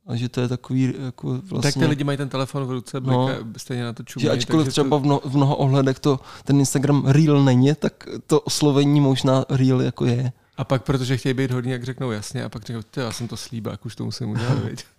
A 0.07 0.15
že 0.15 0.29
to 0.29 0.41
je 0.41 0.47
takový 0.47 0.93
jako 1.05 1.27
vlastně... 1.27 1.71
Tak 1.71 1.73
ty 1.73 1.85
lidi 1.85 2.03
mají 2.03 2.17
ten 2.17 2.29
telefon 2.29 2.65
v 2.65 2.71
ruce, 2.71 2.99
no, 2.99 3.29
stejně 3.57 3.83
na 3.83 3.93
to 3.93 4.03
čumí. 4.03 4.23
Že 4.23 4.29
ačkoliv 4.29 4.67
třeba 4.67 4.89
to... 4.89 4.99
v, 4.99 5.05
mno, 5.05 5.21
v 5.25 5.35
mnoha 5.35 5.55
ohledech 5.55 5.99
to, 5.99 6.19
ten 6.43 6.59
Instagram 6.59 7.05
real 7.05 7.43
není, 7.43 7.75
tak 7.75 8.07
to 8.27 8.41
oslovení 8.41 9.01
možná 9.01 9.45
real 9.49 9.81
jako 9.81 10.05
je. 10.05 10.31
A 10.57 10.63
pak, 10.63 10.83
protože 10.83 11.17
chtějí 11.17 11.33
být 11.33 11.51
hodně, 11.51 11.73
jak 11.73 11.83
řeknou 11.83 12.11
jasně, 12.11 12.43
a 12.43 12.49
pak 12.49 12.63
řeknou, 12.63 12.81
ty, 12.81 12.99
já 12.99 13.11
jsem 13.11 13.27
to 13.27 13.37
slíbil, 13.37 13.71
jak 13.71 13.85
už 13.85 13.95
to 13.95 14.05
musím 14.05 14.29
udělat. 14.29 14.57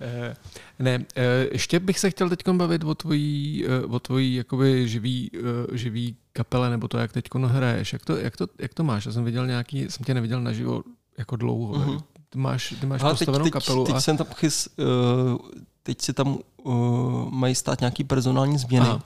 Eh, 0.00 0.36
ne, 0.78 1.04
eh, 1.16 1.48
ještě 1.52 1.80
bych 1.80 1.98
se 1.98 2.10
chtěl 2.10 2.28
teď 2.28 2.48
bavit 2.48 2.84
o 2.84 2.94
tvojí, 2.94 3.64
eh, 3.66 3.86
o 3.86 4.00
tvojí 4.00 4.34
jakoby 4.34 4.88
živý, 4.88 5.30
živý 5.72 6.16
kapele, 6.36 6.70
nebo 6.70 6.88
to, 6.88 6.98
jak 6.98 7.12
teď 7.12 7.28
hraješ. 7.34 7.92
Jak 7.92 8.04
to, 8.04 8.16
jak, 8.16 8.36
to, 8.36 8.46
jak 8.58 8.74
to 8.74 8.84
máš? 8.84 9.06
Já 9.06 9.12
jsem 9.12 9.24
viděl 9.24 9.46
nějaký, 9.46 9.90
jsem 9.90 10.04
tě 10.04 10.14
neviděl 10.14 10.40
naživo 10.40 10.82
jako 11.18 11.36
dlouho. 11.36 11.74
Uh-huh. 11.74 12.02
Ty 12.28 12.38
máš, 12.38 12.74
ty 12.80 12.86
máš 12.86 13.02
postavenou 13.02 13.44
teď, 13.44 13.52
kapelu. 13.52 13.84
Teď, 13.84 13.94
a... 13.94 14.00
jsem 14.00 14.16
tam 14.16 14.26
chys, 14.34 14.68
uh, 14.76 15.38
teď 15.82 16.00
se 16.00 16.12
tam 16.12 16.38
uh, 16.62 17.30
mají 17.30 17.54
stát 17.54 17.80
nějaký 17.80 18.04
personální 18.04 18.58
změny. 18.58 18.88
Uh, 18.88 19.00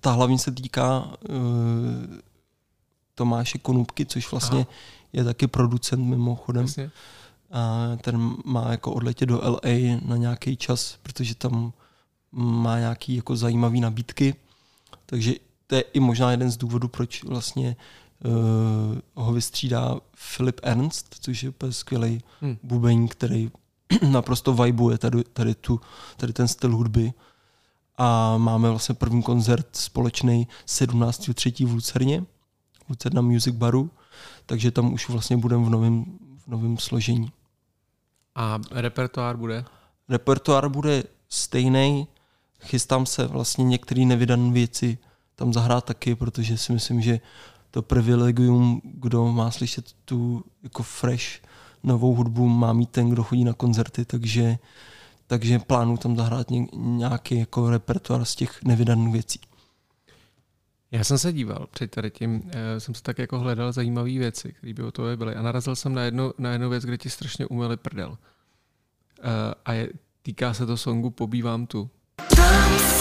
ta 0.00 0.12
hlavní 0.12 0.38
se 0.38 0.52
týká 0.52 1.04
uh, 1.28 1.36
Tomáše 3.14 3.58
Konupky, 3.58 4.06
což 4.06 4.30
vlastně 4.30 4.58
Aha. 4.58 4.68
je 5.12 5.24
taky 5.24 5.46
producent 5.46 6.04
mimochodem. 6.04 6.62
Jasně 6.62 6.90
a 7.54 7.96
ten 8.00 8.36
má 8.44 8.70
jako 8.70 8.92
odletět 8.92 9.28
do 9.28 9.40
LA 9.44 10.00
na 10.04 10.16
nějaký 10.16 10.56
čas, 10.56 10.98
protože 11.02 11.34
tam 11.34 11.72
má 12.32 12.78
nějaký 12.78 13.16
jako 13.16 13.36
zajímavý 13.36 13.80
nabídky. 13.80 14.34
Takže 15.06 15.34
to 15.66 15.74
je 15.74 15.80
i 15.80 16.00
možná 16.00 16.30
jeden 16.30 16.50
z 16.50 16.56
důvodů, 16.56 16.88
proč 16.88 17.24
vlastně 17.24 17.76
uh, 18.24 19.24
ho 19.24 19.32
vystřídá 19.32 20.00
Filip 20.16 20.60
Ernst, 20.62 21.16
což 21.20 21.42
je 21.42 21.48
úplně 21.48 21.72
skvělý 21.72 22.22
hmm. 22.40 22.56
bubeň, 22.62 23.08
který 23.08 23.50
naprosto 24.10 24.54
vibuje 24.54 24.98
tady, 24.98 25.24
tady, 25.24 25.54
tu, 25.54 25.80
tady 26.16 26.32
ten 26.32 26.48
styl 26.48 26.76
hudby. 26.76 27.12
A 27.96 28.38
máme 28.38 28.70
vlastně 28.70 28.94
první 28.94 29.22
koncert 29.22 29.76
společný 29.76 30.48
17.3. 30.66 31.66
v 31.66 31.72
Lucerně, 31.72 32.20
v 32.86 32.88
Lucerna 32.88 33.22
Music 33.22 33.54
Baru, 33.54 33.90
takže 34.46 34.70
tam 34.70 34.92
už 34.92 35.08
vlastně 35.08 35.36
budeme 35.36 35.64
v 35.64 35.70
novém 35.70 36.18
v 36.46 36.48
novém 36.48 36.78
složení. 36.78 37.32
A 38.34 38.60
repertoár 38.70 39.36
bude? 39.36 39.64
Repertoár 40.08 40.68
bude 40.68 41.04
stejný. 41.28 42.08
Chystám 42.60 43.06
se 43.06 43.26
vlastně 43.26 43.64
některé 43.64 44.04
nevydané 44.04 44.52
věci 44.52 44.98
tam 45.36 45.52
zahrát 45.52 45.84
taky, 45.84 46.14
protože 46.14 46.58
si 46.58 46.72
myslím, 46.72 47.00
že 47.00 47.20
to 47.70 47.82
privilegium, 47.82 48.80
kdo 48.84 49.32
má 49.32 49.50
slyšet 49.50 49.92
tu 50.04 50.44
jako 50.62 50.82
fresh 50.82 51.42
novou 51.82 52.14
hudbu, 52.14 52.48
má 52.48 52.72
mít 52.72 52.90
ten, 52.90 53.10
kdo 53.10 53.22
chodí 53.22 53.44
na 53.44 53.52
koncerty, 53.52 54.04
takže, 54.04 54.58
takže 55.26 55.58
plánuju 55.58 55.96
tam 55.96 56.16
zahrát 56.16 56.46
nějaký 56.72 57.38
jako 57.38 57.70
repertoár 57.70 58.24
z 58.24 58.34
těch 58.34 58.62
nevydaných 58.62 59.12
věcí. 59.12 59.40
Já 60.90 61.04
jsem 61.04 61.18
se 61.18 61.32
díval 61.32 61.66
před 61.70 61.90
tady 61.90 62.10
tím, 62.10 62.34
uh, 62.34 62.50
jsem 62.78 62.94
se 62.94 63.02
tak 63.02 63.18
jako 63.18 63.38
hledal 63.38 63.72
zajímavé 63.72 64.10
věci, 64.10 64.52
které 64.52 64.74
by 64.74 64.82
o 64.82 64.92
toho 64.92 65.16
byly 65.16 65.34
a 65.34 65.42
narazil 65.42 65.76
jsem 65.76 65.94
na 65.94 66.02
jednu, 66.02 66.32
na 66.38 66.52
jednu 66.52 66.70
věc, 66.70 66.84
kde 66.84 66.98
ti 66.98 67.10
strašně 67.10 67.46
umeli 67.46 67.76
prdel. 67.76 68.08
Uh, 68.08 68.16
a 69.64 69.72
je, 69.72 69.88
týká 70.22 70.54
se 70.54 70.66
to 70.66 70.76
songu 70.76 71.10
Pobývám 71.10 71.66
tu. 71.66 71.90
Tam 72.36 72.93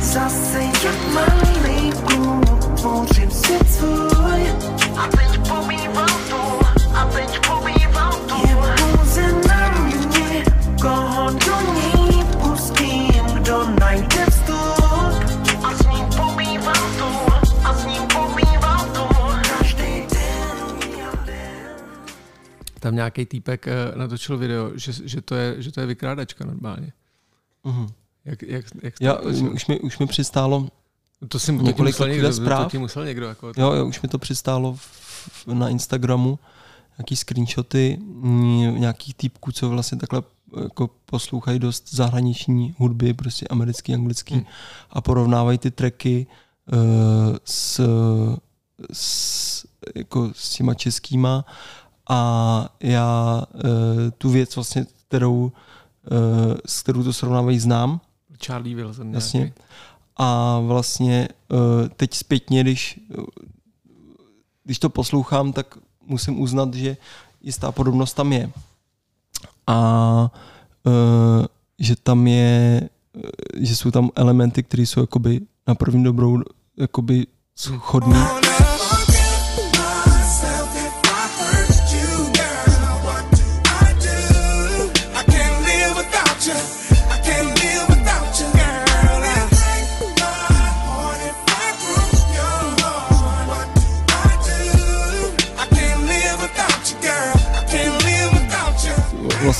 zase 0.00 0.62
jak 0.62 0.98
malý 1.14 1.92
kluk, 1.92 3.32
si 3.32 3.58
tvůj 3.58 4.42
a 4.98 5.08
teď 5.08 5.48
tu, 6.28 6.42
a 6.94 7.04
teď 7.04 7.40
tu. 7.40 7.68
Je 7.78 8.56
pouze 8.78 9.32
na 9.48 9.70
mě, 9.70 10.44
koho 10.82 11.30
do 11.30 11.56
ní 11.74 12.24
pustím, 12.42 13.24
kdo 13.34 13.70
najde 13.80 14.30
tam 22.80 22.94
nějaký 22.94 23.26
týpek 23.26 23.68
eh, 23.68 23.92
natočil 23.94 24.38
video, 24.38 24.70
že, 24.74 24.92
že, 24.92 25.20
to, 25.20 25.34
je, 25.34 25.62
že 25.62 25.72
to 25.72 25.80
je 25.80 25.86
vykrádačka 25.86 26.44
normálně. 26.44 26.92
Uh-huh. 27.64 27.92
Jak, 28.24 28.42
jak, 28.42 28.64
jak 28.82 28.94
Já, 29.00 29.14
už, 29.54 29.66
mi, 29.66 29.80
už 29.80 29.98
mi 29.98 30.06
přistálo 30.06 30.68
to 31.28 31.38
si 31.38 31.52
několik 31.52 31.94
musel 31.94 32.08
někdo, 32.08 32.32
zpráv. 32.32 32.64
To 32.64 32.70
ti 32.70 32.78
musel 32.78 33.04
někdo. 33.04 33.26
Jako 33.26 33.52
jo, 33.56 33.72
jo, 33.72 33.86
už 33.86 34.02
mi 34.02 34.08
to 34.08 34.18
přistálo 34.18 34.74
v, 34.76 35.46
na 35.46 35.68
Instagramu, 35.68 36.38
nějaký 36.98 37.16
screenshoty 37.16 37.98
nějakých 38.78 39.14
týpků, 39.14 39.52
co 39.52 39.68
vlastně 39.68 39.98
takhle 39.98 40.22
jako 40.62 40.90
poslouchají 41.06 41.58
dost 41.58 41.94
zahraniční 41.94 42.74
hudby, 42.78 43.14
prostě 43.14 43.46
americký, 43.48 43.94
anglický 43.94 44.34
hmm. 44.34 44.44
a 44.90 45.00
porovnávají 45.00 45.58
ty 45.58 45.70
tracky 45.70 46.26
uh, 46.72 47.36
s, 47.44 47.80
s, 48.92 49.66
jako 49.94 50.30
s 50.34 50.50
těma 50.50 50.74
českýma 50.74 51.44
a 52.08 52.68
já 52.80 53.42
uh, 53.54 53.60
tu 54.18 54.30
věc 54.30 54.54
vlastně, 54.56 54.86
kterou, 55.08 55.40
uh, 55.44 55.50
s 56.66 56.82
kterou 56.82 57.04
to 57.04 57.12
srovnávají, 57.12 57.58
znám. 57.58 58.00
Charlie 58.46 58.76
Wilson. 58.76 59.14
Jasně. 59.14 59.40
Nějaký. 59.40 59.54
A 60.16 60.60
vlastně 60.60 61.28
uh, 61.48 61.88
teď 61.96 62.14
zpětně, 62.14 62.62
když, 62.62 63.00
uh, 63.18 63.24
když 64.64 64.78
to 64.78 64.90
poslouchám, 64.90 65.52
tak 65.52 65.78
musím 66.06 66.40
uznat, 66.40 66.74
že 66.74 66.96
jistá 67.42 67.72
podobnost 67.72 68.14
tam 68.14 68.32
je. 68.32 68.50
A 69.66 70.30
uh, 70.86 71.46
že 71.78 71.96
tam 71.96 72.26
je, 72.26 72.88
že 73.56 73.76
jsou 73.76 73.90
tam 73.90 74.10
elementy, 74.14 74.62
které 74.62 74.82
jsou 74.82 75.00
jakoby 75.00 75.40
na 75.66 75.74
první 75.74 76.04
dobrou 76.04 76.42
jakoby 76.76 77.26
schodný. 77.56 78.20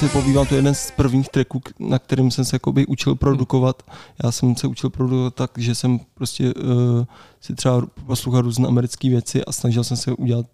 Vlastně 0.00 0.20
pobývám, 0.20 0.46
to 0.46 0.54
je 0.54 0.58
jeden 0.58 0.74
z 0.74 0.90
prvních 0.90 1.28
tracků, 1.28 1.60
na 1.78 1.98
kterým 1.98 2.30
jsem 2.30 2.44
se 2.44 2.56
jakoby 2.56 2.86
učil 2.86 3.14
produkovat. 3.14 3.82
Já 4.24 4.32
jsem 4.32 4.56
se 4.56 4.66
učil 4.66 4.90
produkovat 4.90 5.34
tak, 5.34 5.50
že 5.58 5.74
jsem 5.74 6.00
prostě 6.14 6.54
uh, 6.54 7.04
si 7.40 7.54
třeba 7.54 7.82
poslouchal 8.06 8.42
různé 8.42 8.68
americké 8.68 9.08
věci 9.08 9.44
a 9.44 9.52
snažil 9.52 9.84
jsem 9.84 9.96
se 9.96 10.12
udělat 10.12 10.46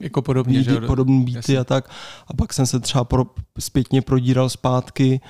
jako 0.00 0.22
podobně, 0.22 0.62
beaty, 0.62 0.80
že? 0.80 0.86
podobný 0.86 1.24
beaty 1.24 1.58
a 1.58 1.64
tak. 1.64 1.90
A 2.26 2.34
pak 2.34 2.52
jsem 2.52 2.66
se 2.66 2.80
třeba 2.80 3.04
pro, 3.04 3.26
zpětně 3.58 4.02
prodíral 4.02 4.48
zpátky 4.48 5.20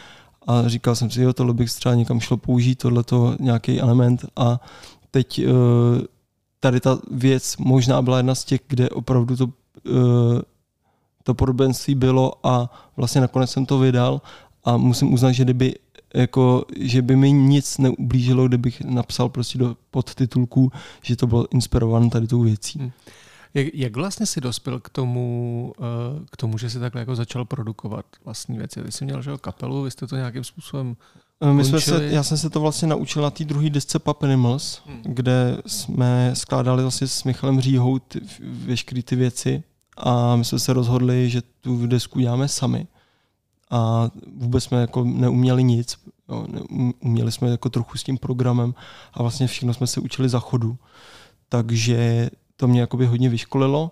a 0.46 0.68
říkal 0.68 0.96
jsem 0.96 1.10
si, 1.10 1.22
jo, 1.22 1.32
tohle 1.32 1.54
bych 1.54 1.72
třeba 1.72 1.94
někam 1.94 2.20
šlo 2.20 2.36
použít, 2.36 2.78
tohle 2.78 3.02
to 3.02 3.36
nějaký 3.40 3.80
element 3.80 4.24
a 4.36 4.60
teď 5.10 5.46
uh, 5.46 5.52
tady 6.60 6.80
ta 6.80 6.98
věc 7.10 7.56
možná 7.56 8.02
byla 8.02 8.16
jedna 8.16 8.34
z 8.34 8.44
těch, 8.44 8.60
kde 8.68 8.90
opravdu 8.90 9.36
to 9.36 9.44
uh, 9.44 9.52
to 11.22 11.34
podobenství 11.34 11.94
bylo 11.94 12.46
a 12.46 12.70
vlastně 12.96 13.20
nakonec 13.20 13.50
jsem 13.50 13.66
to 13.66 13.78
vydal 13.78 14.20
a 14.64 14.76
musím 14.76 15.12
uznat, 15.12 15.32
že 15.32 15.44
kdyby 15.44 15.74
jako, 16.14 16.64
že 16.76 17.02
by 17.02 17.16
mi 17.16 17.32
nic 17.32 17.78
neublížilo, 17.78 18.48
kdybych 18.48 18.80
napsal 18.80 19.28
prostě 19.28 19.58
do 19.58 19.76
podtitulků, 19.90 20.72
že 21.02 21.16
to 21.16 21.26
bylo 21.26 21.46
inspirované 21.50 22.10
tady 22.10 22.26
tou 22.26 22.42
věcí. 22.42 22.78
Hmm. 22.78 22.90
Jak, 23.54 23.74
jak 23.74 23.96
vlastně 23.96 24.26
si 24.26 24.40
dospěl 24.40 24.80
k 24.80 24.88
tomu, 24.88 25.72
eh, 25.78 26.24
k 26.30 26.36
tomu, 26.36 26.58
že 26.58 26.70
si 26.70 26.78
takhle 26.78 27.00
jako 27.00 27.16
začal 27.16 27.44
produkovat 27.44 28.06
vlastní 28.24 28.58
věci? 28.58 28.82
Ty 28.82 28.92
jsi 28.92 29.04
měl 29.04 29.22
že 29.22 29.30
kapelu, 29.40 29.82
vy 29.82 29.90
jste 29.90 30.06
to 30.06 30.16
nějakým 30.16 30.44
způsobem 30.44 30.96
eh, 31.40 31.52
my 31.52 31.64
jsme 31.64 31.80
se, 31.80 32.04
já 32.04 32.22
jsem 32.22 32.38
se 32.38 32.50
to 32.50 32.60
vlastně 32.60 32.88
naučil 32.88 33.22
na 33.22 33.30
té 33.30 33.44
druhé 33.44 33.70
desce 33.70 33.98
Pup 33.98 34.22
Animals, 34.22 34.82
hmm. 34.86 35.02
kde 35.02 35.58
jsme 35.66 36.30
skládali 36.34 36.82
vlastně 36.82 37.06
s 37.06 37.24
Michalem 37.24 37.60
Říhou 37.60 37.98
ty, 37.98 38.20
veškeré 38.40 39.02
ty 39.02 39.16
věci 39.16 39.62
a 39.96 40.36
my 40.36 40.44
jsme 40.44 40.58
se 40.58 40.72
rozhodli, 40.72 41.30
že 41.30 41.42
tu 41.60 41.86
desku 41.86 42.20
děláme 42.20 42.48
sami. 42.48 42.86
A 43.70 44.10
vůbec 44.36 44.64
jsme 44.64 44.80
jako 44.80 45.04
neuměli 45.04 45.64
nic, 45.64 45.98
jo, 46.28 46.46
uměli 47.00 47.32
jsme 47.32 47.50
jako 47.50 47.70
trochu 47.70 47.98
s 47.98 48.02
tím 48.02 48.18
programem 48.18 48.74
a 49.14 49.22
vlastně 49.22 49.46
všechno 49.46 49.74
jsme 49.74 49.86
se 49.86 50.00
učili 50.00 50.28
za 50.28 50.38
chodu. 50.38 50.76
Takže 51.48 52.30
to 52.56 52.68
mě 52.68 52.80
jakoby 52.80 53.06
hodně 53.06 53.28
vyškolilo 53.28 53.90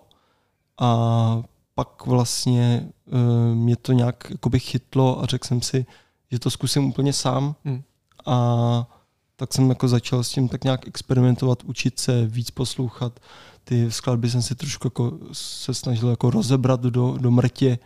a 0.79 1.43
pak 1.75 2.05
vlastně 2.05 2.89
uh, 3.05 3.55
mě 3.55 3.75
to 3.75 3.91
nějak 3.91 4.27
jakoby 4.29 4.59
chytlo 4.59 5.23
a 5.23 5.25
řekl 5.25 5.47
jsem 5.47 5.61
si, 5.61 5.85
že 6.31 6.39
to 6.39 6.49
zkusím 6.49 6.85
úplně 6.85 7.13
sám 7.13 7.55
hmm. 7.65 7.83
a 8.25 8.87
tak 9.35 9.53
jsem 9.53 9.69
jako 9.69 9.87
začal 9.87 10.23
s 10.23 10.29
tím 10.29 10.49
tak 10.49 10.63
nějak 10.63 10.87
experimentovat, 10.87 11.63
učit 11.63 11.99
se, 11.99 12.25
víc 12.25 12.51
poslouchat. 12.51 13.19
Ty 13.63 13.91
skladby 13.91 14.29
jsem 14.29 14.41
si 14.41 14.55
trošku 14.55 14.87
jako 14.87 15.19
se 15.31 15.73
snažil 15.73 16.09
jako 16.09 16.29
rozebrat 16.29 16.81
do, 16.81 17.17
do 17.17 17.31
mrtě, 17.31 17.79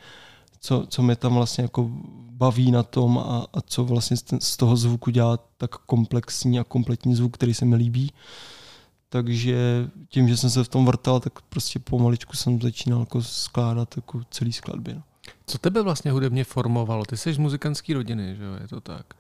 co, 0.59 0.85
co 0.89 1.01
mě 1.01 1.15
tam 1.15 1.33
vlastně 1.33 1.61
jako 1.61 1.89
baví 2.29 2.71
na 2.71 2.83
tom 2.83 3.17
a, 3.17 3.47
a 3.53 3.61
co 3.61 3.83
vlastně 3.83 4.17
z 4.39 4.57
toho 4.57 4.77
zvuku 4.77 5.09
dělá 5.11 5.39
tak 5.57 5.71
komplexní 5.71 6.59
a 6.59 6.63
kompletní 6.63 7.15
zvuk, 7.15 7.33
který 7.33 7.53
se 7.53 7.65
mi 7.65 7.75
líbí. 7.75 8.11
Takže 9.09 9.89
tím, 10.09 10.29
že 10.29 10.37
jsem 10.37 10.49
se 10.49 10.63
v 10.63 10.67
tom 10.67 10.85
vrtal, 10.85 11.19
tak 11.19 11.41
prostě 11.41 11.79
pomaličku 11.79 12.37
jsem 12.37 12.61
začínal 12.61 12.99
jako 12.99 13.23
skládat 13.23 13.95
jako 13.95 14.21
celý 14.31 14.53
skladby. 14.53 14.93
No. 14.93 15.03
Co 15.45 15.57
tebe 15.57 15.81
vlastně 15.81 16.11
hudebně 16.11 16.43
formovalo? 16.43 17.05
Ty 17.05 17.17
jsi 17.17 17.33
z 17.33 17.37
muzikantské 17.37 17.93
rodiny, 17.93 18.35
že 18.35 18.43
jo? 18.43 18.53
Je 18.61 18.67
to 18.67 18.81
tak? 18.81 19.13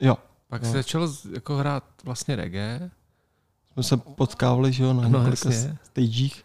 Jo. 0.00 0.16
Pak 0.48 0.64
jsi 0.64 0.72
začal 0.72 1.08
jako 1.32 1.56
hrát 1.56 1.84
vlastně 2.04 2.36
reggae? 2.36 2.90
Jsme 3.78 3.82
se 3.82 3.96
potkávali, 3.96 4.72
že 4.72 4.84
jo, 4.84 4.92
na 4.92 5.08
no, 5.08 5.18
několika 5.18 5.50
stagech. 5.84 6.44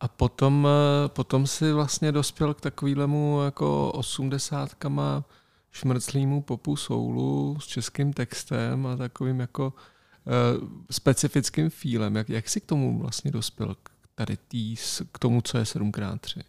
A 0.00 0.08
potom, 0.08 0.68
eh, 0.68 1.08
potom 1.08 1.46
si 1.46 1.72
vlastně 1.72 2.12
dospěl 2.12 2.54
k 2.54 2.60
takovýhlemu 2.60 3.40
jako 3.44 3.92
osmdesátkama 3.92 5.24
šmrclýmu 5.72 6.42
popu 6.42 6.76
soulu 6.76 7.56
s 7.60 7.66
českým 7.66 8.12
textem 8.12 8.86
a 8.86 8.96
takovým 8.96 9.40
jako 9.40 9.72
uh, 9.72 10.68
specifickým 10.90 11.70
feelem. 11.70 12.16
Jak, 12.16 12.28
jak 12.28 12.48
jsi 12.48 12.60
k 12.60 12.66
tomu 12.66 12.98
vlastně 12.98 13.30
dospěl, 13.30 13.74
k 13.74 13.90
tady 14.14 14.36
tý, 14.36 14.76
k 15.12 15.18
tomu, 15.18 15.42
co 15.42 15.58
je 15.58 15.64
7x3? 15.64 16.42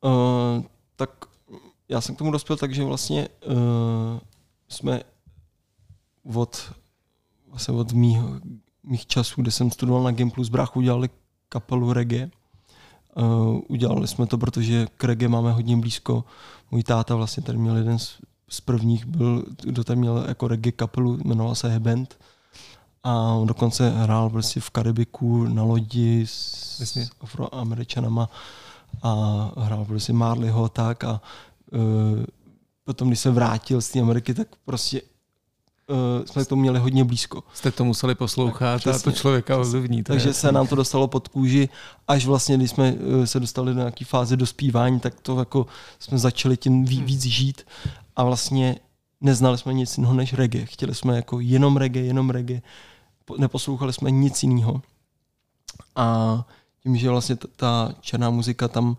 Uh, 0.00 0.10
eh, 0.10 0.68
tak 0.96 1.10
já 1.88 2.00
jsem 2.00 2.14
k 2.14 2.18
tomu 2.18 2.30
dospěl 2.30 2.56
tak, 2.56 2.74
že 2.74 2.84
vlastně 2.84 3.28
uh, 3.46 3.54
jsme 4.68 5.02
od, 6.34 6.72
vlastně 7.48 7.74
od 7.74 7.92
mých, 7.92 8.18
mých 8.82 9.06
časů, 9.06 9.42
kde 9.42 9.50
jsem 9.50 9.70
studoval 9.70 10.02
na 10.02 10.10
Game 10.10 10.30
Plus 10.30 10.48
Bráchu, 10.48 10.78
udělali 10.78 11.10
kapelu 11.48 11.92
reggae. 11.92 12.30
Uh, 13.16 13.60
udělali 13.68 14.08
jsme 14.08 14.26
to, 14.26 14.38
protože 14.38 14.86
k 14.96 15.04
reggae 15.04 15.28
máme 15.28 15.52
hodně 15.52 15.76
blízko. 15.76 16.24
Můj 16.70 16.82
táta 16.82 17.14
vlastně 17.14 17.42
tady 17.42 17.58
měl 17.58 17.76
jeden 17.76 17.98
z, 17.98 18.16
z 18.48 18.60
prvních, 18.60 19.04
byl, 19.04 19.44
kdo 19.62 19.84
tady 19.84 20.00
měl 20.00 20.24
jako 20.28 20.48
reggae 20.48 20.72
kapelu, 20.72 21.18
jmenoval 21.24 21.54
se 21.54 21.68
Hebend 21.68 22.18
a 23.02 23.32
on 23.32 23.46
dokonce 23.46 23.90
hrál 23.90 24.30
prostě 24.30 24.60
v 24.60 24.70
Karibiku 24.70 25.44
na 25.44 25.62
lodi 25.62 26.26
s, 26.26 26.80
s 26.80 27.10
afroameričanama 27.20 28.28
a 29.02 29.12
hrál 29.56 29.84
prostě 29.84 30.12
Marleyho 30.12 30.68
tak 30.68 31.04
a 31.04 31.20
uh, 31.72 32.24
potom, 32.84 33.08
když 33.08 33.20
se 33.20 33.30
vrátil 33.30 33.80
z 33.80 33.88
té 33.88 34.00
Ameriky, 34.00 34.34
tak 34.34 34.48
prostě 34.64 35.02
uh, 35.90 36.24
jsme 36.24 36.44
to 36.44 36.56
měli 36.56 36.78
hodně 36.78 37.04
blízko. 37.04 37.42
Jste 37.52 37.70
to 37.70 37.84
museli 37.84 38.14
poslouchat 38.14 38.82
tak, 38.82 38.94
a 38.94 38.98
to 38.98 39.12
člověka 39.12 39.58
ovlivní. 39.58 40.02
Takže 40.02 40.28
jasný. 40.28 40.40
se 40.40 40.52
nám 40.52 40.66
to 40.66 40.74
dostalo 40.74 41.08
pod 41.08 41.28
kůži, 41.28 41.68
až 42.08 42.26
vlastně, 42.26 42.56
když 42.56 42.70
jsme 42.70 42.92
uh, 42.92 43.24
se 43.24 43.40
dostali 43.40 43.74
do 43.74 43.78
nějaké 43.78 44.04
fáze 44.04 44.36
dospívání, 44.36 45.00
tak 45.00 45.20
to 45.20 45.38
jako 45.38 45.66
jsme 45.98 46.18
začali 46.18 46.56
tím 46.56 46.84
víc, 46.84 46.98
hmm. 46.98 47.06
víc 47.06 47.22
žít 47.22 47.62
a 48.16 48.24
vlastně 48.24 48.76
neznali 49.20 49.58
jsme 49.58 49.74
nic 49.74 49.98
jiného 49.98 50.14
než 50.14 50.32
reggae. 50.32 50.66
Chtěli 50.66 50.94
jsme 50.94 51.16
jako 51.16 51.40
jenom 51.40 51.76
reggae, 51.76 52.02
jenom 52.02 52.30
reggae 52.30 52.62
neposlouchali 53.38 53.92
jsme 53.92 54.10
nic 54.10 54.42
jiného. 54.42 54.82
A 55.96 56.44
tím, 56.82 56.96
že 56.96 57.10
vlastně 57.10 57.36
ta 57.56 57.94
černá 58.00 58.30
muzika 58.30 58.68
tam 58.68 58.96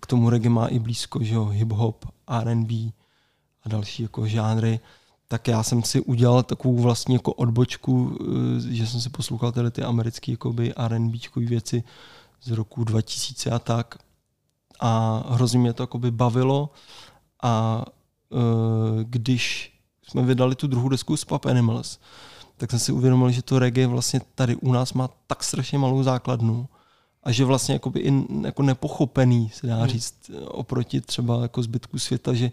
k 0.00 0.06
tomu 0.06 0.30
reggae 0.30 0.50
má 0.50 0.66
i 0.66 0.78
blízko, 0.78 1.24
že 1.24 1.34
jo, 1.34 1.44
hip-hop, 1.44 1.94
R&B 2.28 2.74
a 3.64 3.68
další 3.68 4.02
jako 4.02 4.26
žánry, 4.26 4.80
tak 5.28 5.48
já 5.48 5.62
jsem 5.62 5.82
si 5.82 6.00
udělal 6.00 6.42
takovou 6.42 6.76
vlastně 6.76 7.14
jako 7.14 7.32
odbočku, 7.32 8.18
eh, 8.20 8.74
že 8.74 8.86
jsem 8.86 9.00
si 9.00 9.10
poslouchal 9.10 9.52
tyhle 9.52 9.70
ty 9.70 9.82
americké 9.82 10.30
jakoby 10.30 10.74
R&B 10.76 11.18
věci 11.36 11.84
z 12.42 12.50
roku 12.50 12.84
2000 12.84 13.50
a 13.50 13.58
tak. 13.58 13.98
A 14.80 15.24
hrozně 15.28 15.58
mě 15.58 15.72
to 15.72 15.82
jakoby 15.82 16.10
bavilo 16.10 16.70
a 17.42 17.84
uh, 18.30 19.02
když 19.02 19.72
jsme 20.08 20.22
vydali 20.22 20.54
tu 20.54 20.66
druhou 20.66 20.88
desku 20.88 21.16
z 21.16 21.24
Pop 21.24 21.46
Animals, 21.46 21.98
tak 22.56 22.70
jsem 22.70 22.78
si 22.78 22.92
uvědomil, 22.92 23.30
že 23.30 23.42
to 23.42 23.58
reggae 23.58 23.86
vlastně 23.86 24.20
tady 24.34 24.56
u 24.56 24.72
nás 24.72 24.92
má 24.92 25.08
tak 25.26 25.44
strašně 25.44 25.78
malou 25.78 26.02
základnu 26.02 26.68
a 27.22 27.32
že 27.32 27.44
vlastně 27.44 27.72
jakoby 27.72 28.00
i 28.00 28.12
jako 28.42 28.62
nepochopený, 28.62 29.50
se 29.54 29.66
dá 29.66 29.76
hmm. 29.76 29.86
říct, 29.86 30.30
oproti 30.44 31.00
třeba 31.00 31.42
jako 31.42 31.62
zbytku 31.62 31.98
světa, 31.98 32.34
že 32.34 32.50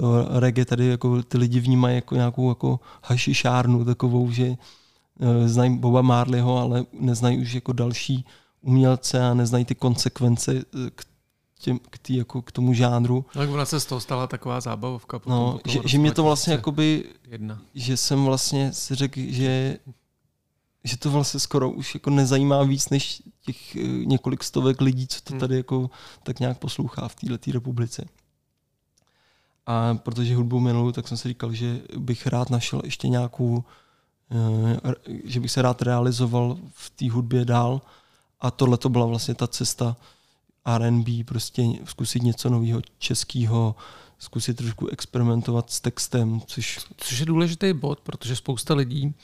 to 0.00 0.40
reggae 0.40 0.64
tady 0.64 0.86
jako 0.86 1.22
ty 1.22 1.38
lidi 1.38 1.60
vnímají 1.60 1.94
jako 1.94 2.14
nějakou 2.14 2.48
jako 2.48 2.80
hašišárnu 3.04 3.84
takovou, 3.84 4.30
že 4.30 4.48
uh, 4.48 4.56
znají 5.46 5.78
Boba 5.78 6.02
Marleyho, 6.02 6.58
ale 6.58 6.84
neznají 6.92 7.38
už 7.38 7.52
jako 7.52 7.72
další 7.72 8.24
umělce 8.62 9.28
a 9.28 9.34
neznají 9.34 9.64
ty 9.64 9.74
konsekvence, 9.74 10.54
eh, 10.54 10.90
těm, 11.58 11.78
k, 11.90 11.98
tý, 11.98 12.16
jako 12.16 12.42
k 12.42 12.52
tomu 12.52 12.74
žánru. 12.74 13.24
No, 13.34 13.40
tak 13.40 13.50
ona 13.50 13.64
se 13.64 13.80
z 13.80 13.84
toho 13.84 14.00
stala 14.00 14.26
taková 14.26 14.60
zábavovka. 14.60 15.18
Potom, 15.18 15.38
no, 15.38 15.52
potom 15.52 15.72
že, 15.72 15.80
že 15.84 15.98
mě 15.98 16.12
to 16.12 16.22
vlastně 16.22 16.52
jakoby, 16.52 17.04
jedna. 17.28 17.62
že 17.74 17.96
jsem 17.96 18.24
vlastně 18.24 18.72
si 18.72 18.94
řekl, 18.94 19.20
že 19.28 19.78
že 20.84 20.96
to 20.96 21.10
vlastně 21.10 21.40
skoro 21.40 21.70
už 21.70 21.94
jako 21.94 22.10
nezajímá 22.10 22.62
víc 22.62 22.88
než 22.88 23.22
těch 23.44 23.76
eh, 23.76 23.80
několik 24.04 24.44
stovek 24.44 24.80
lidí, 24.80 25.06
co 25.06 25.20
to 25.20 25.32
hmm. 25.32 25.40
tady 25.40 25.56
jako 25.56 25.90
tak 26.22 26.40
nějak 26.40 26.58
poslouchá 26.58 27.08
v 27.08 27.14
této 27.14 27.52
republice. 27.52 28.04
A 29.66 29.94
protože 29.94 30.36
hudbu 30.36 30.60
miluju, 30.60 30.92
tak 30.92 31.08
jsem 31.08 31.16
si 31.16 31.28
říkal, 31.28 31.52
že 31.52 31.80
bych 31.98 32.26
rád 32.26 32.50
našel 32.50 32.80
ještě 32.84 33.08
nějakou, 33.08 33.64
eh, 34.30 34.94
že 35.24 35.40
bych 35.40 35.50
se 35.50 35.62
rád 35.62 35.82
realizoval 35.82 36.58
v 36.72 36.90
té 36.90 37.10
hudbě 37.10 37.44
dál. 37.44 37.80
A 38.40 38.50
tohle 38.50 38.76
to 38.78 38.88
byla 38.88 39.06
vlastně 39.06 39.34
ta 39.34 39.46
cesta, 39.46 39.96
R&B, 40.64 41.24
prostě 41.24 41.62
zkusit 41.84 42.22
něco 42.22 42.50
nového 42.50 42.80
českého, 42.98 43.76
zkusit 44.18 44.56
trošku 44.56 44.86
experimentovat 44.86 45.70
s 45.70 45.80
textem, 45.80 46.40
což... 46.46 46.78
Což 46.96 47.18
je 47.18 47.26
důležitý 47.26 47.72
bod, 47.72 48.00
protože 48.00 48.36
spousta 48.36 48.74
lidí 48.74 49.06
uh, 49.06 49.14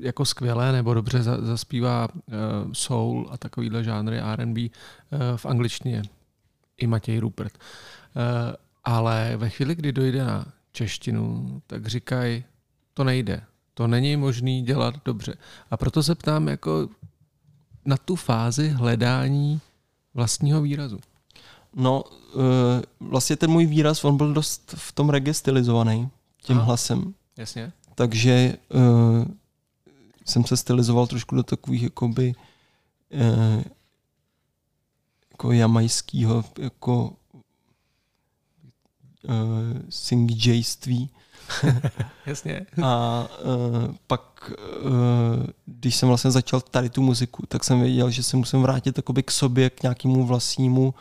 jako 0.00 0.24
skvělé 0.24 0.72
nebo 0.72 0.94
dobře 0.94 1.22
za, 1.22 1.46
zaspívá 1.46 2.08
uh, 2.14 2.72
soul 2.72 3.28
a 3.30 3.38
takovýhle 3.38 3.84
žánry 3.84 4.20
R&B 4.20 4.68
v 5.36 5.46
angličtině. 5.46 6.02
I 6.76 6.86
Matěj 6.86 7.18
Rupert. 7.18 7.58
Ale 8.84 9.36
ve 9.36 9.50
chvíli, 9.50 9.74
kdy 9.74 9.92
dojde 9.92 10.24
na 10.24 10.46
češtinu, 10.72 11.62
tak 11.66 11.86
říkají, 11.86 12.44
to 12.94 13.04
nejde. 13.04 13.42
To 13.74 13.86
není 13.86 14.16
možný 14.16 14.62
dělat 14.62 14.94
dobře. 15.04 15.34
A 15.70 15.76
proto 15.76 16.02
se 16.02 16.14
ptám 16.14 16.48
jako 16.48 16.88
na 17.84 17.96
tu 17.96 18.16
fázi 18.16 18.68
hledání 18.68 19.60
vlastního 20.14 20.62
výrazu? 20.62 20.98
No, 21.76 22.04
eh, 22.34 22.82
vlastně 23.00 23.36
ten 23.36 23.50
můj 23.50 23.66
výraz, 23.66 24.04
on 24.04 24.16
byl 24.16 24.32
dost 24.32 24.74
v 24.78 24.92
tom 24.92 25.10
reggae 25.10 25.34
stylizovaný 25.34 26.10
tím 26.42 26.56
Aha. 26.56 26.66
hlasem. 26.66 27.14
Jasně. 27.36 27.72
Takže 27.94 28.56
uh, 28.74 29.24
jsem 30.24 30.44
se 30.44 30.56
stylizoval 30.56 31.06
trošku 31.06 31.34
do 31.34 31.42
takových 31.42 31.82
jakoby 31.82 32.34
uh, 33.10 33.62
jako 35.30 35.52
jamajského 35.52 36.44
jako 36.58 37.16
uh, 39.28 39.34
singjayství. 39.88 41.10
Jasně. 42.26 42.66
A 42.82 43.26
uh, 43.44 43.94
pak, 44.06 44.52
uh, 44.84 45.46
když 45.66 45.96
jsem 45.96 46.08
vlastně 46.08 46.30
začal 46.30 46.60
tady 46.60 46.90
tu 46.90 47.02
muziku, 47.02 47.46
tak 47.46 47.64
jsem 47.64 47.80
věděl, 47.80 48.10
že 48.10 48.22
se 48.22 48.36
musím 48.36 48.62
vrátit 48.62 48.98
k 49.24 49.30
sobě, 49.30 49.70
k 49.70 49.82
nějakému 49.82 50.26
vlastnímu 50.26 50.94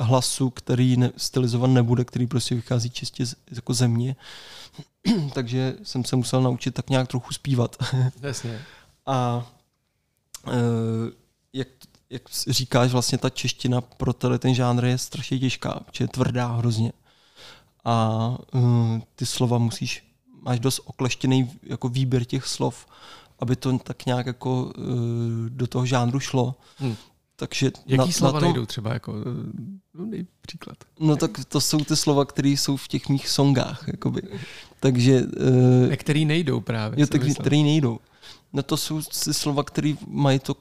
hlasu, 0.00 0.50
který 0.50 0.96
ne, 0.96 1.10
stylizovat 1.16 1.70
nebude, 1.70 2.04
který 2.04 2.26
prostě 2.26 2.54
vychází 2.54 2.90
čistě 2.90 3.26
z, 3.26 3.34
jako 3.50 3.74
země. 3.74 4.16
Takže 5.34 5.74
jsem 5.82 6.04
se 6.04 6.16
musel 6.16 6.42
naučit 6.42 6.74
tak 6.74 6.90
nějak 6.90 7.08
trochu 7.08 7.32
zpívat. 7.32 7.76
Jasně. 8.20 8.60
A 9.06 9.46
uh, 10.46 10.52
jak, 11.52 11.68
jak 12.10 12.22
říkáš, 12.48 12.92
vlastně 12.92 13.18
ta 13.18 13.30
čeština 13.30 13.80
pro 13.80 14.12
tady 14.12 14.38
ten 14.38 14.54
žánr 14.54 14.84
je 14.84 14.98
strašně 14.98 15.38
těžká, 15.38 15.80
protože 15.86 16.04
je 16.04 16.08
tvrdá 16.08 16.46
hrozně. 16.46 16.92
A 17.84 18.28
uh, 18.54 19.00
ty 19.14 19.26
slova 19.26 19.58
musíš, 19.58 20.04
máš 20.42 20.60
dost 20.60 20.80
okleštěný 20.84 21.50
jako 21.62 21.88
výběr 21.88 22.24
těch 22.24 22.46
slov, 22.46 22.86
aby 23.38 23.56
to 23.56 23.78
tak 23.78 24.06
nějak 24.06 24.26
jako 24.26 24.62
uh, 24.64 24.72
do 25.48 25.66
toho 25.66 25.86
žánru 25.86 26.20
šlo. 26.20 26.54
Hmm. 26.76 26.96
Takže 27.36 27.72
Jaký 27.86 28.06
na, 28.08 28.12
slova 28.12 28.32
na 28.32 28.40
to, 28.40 28.44
nejdou 28.44 28.66
třeba 28.66 28.92
jako 28.92 29.14
no, 29.94 30.06
příklad? 30.40 30.76
No 31.00 31.16
tak 31.16 31.44
to 31.48 31.60
jsou 31.60 31.84
ty 31.84 31.96
slova, 31.96 32.24
které 32.24 32.48
jsou 32.48 32.76
v 32.76 32.88
těch 32.88 33.08
mých 33.08 33.28
songách. 33.28 33.84
Jakoby. 33.86 34.22
Takže... 34.80 35.22
Uh, 35.22 35.94
který 35.94 36.24
nejdou 36.24 36.60
právě. 36.60 37.00
Jo, 37.00 37.06
tak, 37.06 37.22
který 37.40 37.62
nejdou. 37.62 37.98
No 38.52 38.62
to 38.62 38.76
jsou 38.76 39.02
ty 39.02 39.34
slova, 39.34 39.64
které 39.64 39.94
mají 40.06 40.38
to 40.38 40.56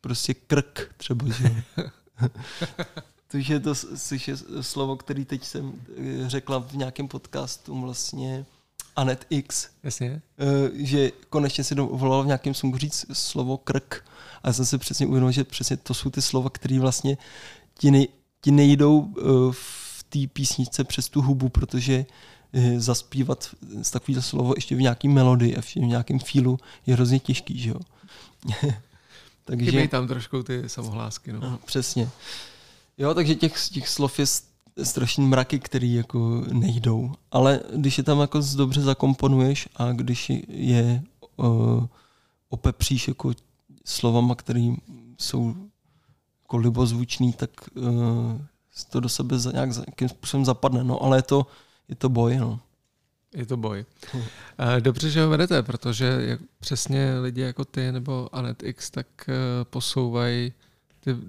prostě 0.00 0.34
krk 0.34 0.94
třeba, 0.96 1.26
že 1.28 1.62
Takže 3.32 3.60
to 3.60 3.74
je 4.26 4.36
slovo, 4.60 4.96
který 4.96 5.24
teď 5.24 5.44
jsem 5.44 5.72
eh, 5.96 6.28
řekla 6.28 6.58
v 6.58 6.76
nějakém 6.76 7.08
podcastu 7.08 7.80
vlastně 7.80 8.46
Anet 8.96 9.26
X. 9.30 9.68
Jasně. 9.82 10.22
Eh, 10.38 10.70
že 10.74 11.10
konečně 11.28 11.64
si 11.64 11.74
dovolal 11.74 12.22
v 12.22 12.26
nějakém 12.26 12.54
songu 12.54 12.78
říct 12.78 13.06
slovo 13.12 13.56
krk. 13.56 14.04
A 14.42 14.48
já 14.48 14.52
jsem 14.52 14.64
si 14.64 14.78
přesně 14.78 15.06
uvědomil, 15.06 15.32
že 15.32 15.44
přesně 15.44 15.76
to 15.76 15.94
jsou 15.94 16.10
ty 16.10 16.22
slova, 16.22 16.50
které 16.50 16.80
vlastně 16.80 17.18
ti, 17.78 17.90
nej, 17.90 18.08
ti 18.40 18.50
nejdou 18.50 19.14
eh, 19.18 19.22
v 19.50 20.04
té 20.08 20.18
písničce 20.32 20.84
přes 20.84 21.08
tu 21.08 21.22
hubu, 21.22 21.48
protože 21.48 22.06
zaspívat 22.76 23.48
z 23.82 23.90
takového 23.90 24.22
slovo 24.22 24.52
ještě 24.56 24.76
v 24.76 24.80
nějaký 24.80 25.08
melodii 25.08 25.56
a 25.56 25.60
v 25.60 25.76
nějakém 25.76 26.18
feelu 26.18 26.58
je 26.86 26.94
hrozně 26.94 27.18
těžký, 27.18 27.58
že 27.58 27.70
jo. 27.70 27.76
takže, 29.44 29.64
Chybějí 29.64 29.88
tam 29.88 30.08
trošku 30.08 30.42
ty 30.42 30.68
samohlásky. 30.68 31.32
No. 31.32 31.58
Přesně. 31.64 32.10
Jo, 33.00 33.14
takže 33.14 33.34
těch, 33.34 33.68
těch 33.68 33.88
slov 33.88 34.18
je 34.18 34.24
strašný 34.82 35.26
mraky, 35.26 35.58
který 35.58 35.94
jako 35.94 36.44
nejdou. 36.52 37.12
Ale 37.30 37.60
když 37.76 37.98
je 37.98 38.04
tam 38.04 38.20
jako 38.20 38.40
dobře 38.56 38.80
zakomponuješ 38.80 39.68
a 39.76 39.92
když 39.92 40.32
je 40.48 41.02
uh, 41.36 41.86
opepříš 42.48 43.08
jako 43.08 43.32
slovama, 43.84 44.34
které 44.34 44.74
jsou 45.18 45.54
jako 46.42 46.56
libozvučný, 46.56 47.32
tak 47.32 47.50
uh, 47.74 48.40
to 48.90 49.00
do 49.00 49.08
sebe 49.08 49.38
za, 49.38 49.52
nějak, 49.52 49.70
nějakým 49.76 50.08
způsobem 50.08 50.44
zapadne. 50.44 50.84
No, 50.84 51.02
ale 51.02 51.18
je 51.18 51.22
to, 51.22 51.46
je 51.88 51.94
to 51.94 52.08
boj. 52.08 52.36
No. 52.36 52.60
Je 53.34 53.46
to 53.46 53.56
boj. 53.56 53.84
Hm. 54.14 54.22
Dobře, 54.80 55.10
že 55.10 55.22
ho 55.22 55.28
vedete, 55.28 55.62
protože 55.62 56.04
jak 56.20 56.40
přesně 56.58 57.18
lidi 57.18 57.40
jako 57.40 57.64
ty 57.64 57.92
nebo 57.92 58.28
Anet 58.32 58.62
X 58.62 58.90
tak 58.90 59.06
eh, 59.28 59.34
posouvají 59.64 60.52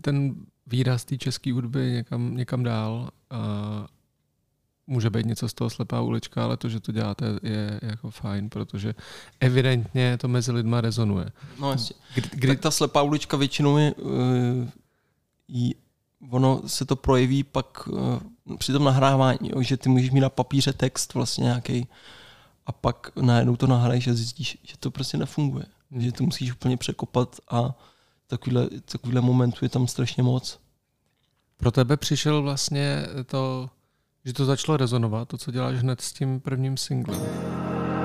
ten 0.02 0.36
výraz 0.72 1.06
té 1.06 1.18
české 1.18 1.54
hudby 1.54 1.92
někam, 1.92 2.38
někam 2.38 2.64
dál. 2.64 3.10
A 3.30 3.38
může 4.88 5.10
být 5.10 5.26
něco 5.26 5.50
z 5.50 5.54
toho 5.54 5.70
slepá 5.70 6.02
ulička, 6.02 6.44
ale 6.44 6.58
to, 6.58 6.70
že 6.70 6.80
to 6.80 6.92
děláte, 6.92 7.26
je 7.44 7.80
jako 7.82 8.12
fajn, 8.12 8.50
protože 8.50 8.96
evidentně 9.40 10.18
to 10.18 10.28
mezi 10.28 10.52
lidma 10.52 10.82
rezonuje. 10.82 11.32
No 11.60 11.72
jasně. 11.72 11.96
Kdy, 12.16 12.30
kdy... 12.34 12.48
Tak 12.48 12.60
ta 12.60 12.72
slepá 12.72 13.02
ulička 13.02 13.38
většinou 13.38 13.78
je, 13.78 13.94
uh, 13.94 14.12
jí, 15.48 15.76
ono 16.30 16.62
se 16.68 16.86
to 16.86 16.96
projeví 16.96 17.44
pak 17.44 17.88
uh, 17.88 18.20
při 18.58 18.72
tom 18.72 18.84
nahrávání, 18.84 19.40
jo, 19.42 19.62
že 19.62 19.78
ty 19.78 19.90
můžeš 19.90 20.12
mít 20.12 20.20
na 20.20 20.30
papíře 20.30 20.74
text 20.74 21.14
vlastně 21.14 21.44
nějaký 21.44 21.88
a 22.66 22.72
pak 22.72 23.12
najednou 23.22 23.56
to 23.56 23.68
nahraješ 23.68 24.08
a 24.08 24.14
zjistíš, 24.14 24.58
že 24.64 24.78
to 24.80 24.92
prostě 24.92 25.18
nefunguje. 25.18 25.66
Že 25.98 26.12
to 26.12 26.24
musíš 26.24 26.52
úplně 26.52 26.78
překopat 26.78 27.36
a 27.50 27.76
takovýhle, 28.28 28.68
takovýhle 28.86 29.22
momentů 29.22 29.66
je 29.66 29.70
tam 29.70 29.88
strašně 29.88 30.24
moc. 30.24 30.60
Pro 31.62 31.72
tebe 31.72 31.98
přišel 31.98 32.42
vlastně 32.42 33.06
to, 33.26 33.70
že 34.26 34.34
to 34.34 34.46
začalo 34.46 34.78
rezonovat, 34.78 35.28
to, 35.28 35.38
co 35.38 35.52
děláš 35.52 35.76
hned 35.76 36.02
s 36.02 36.14
tím 36.14 36.40
prvním 36.40 36.78
singlem. 36.78 37.22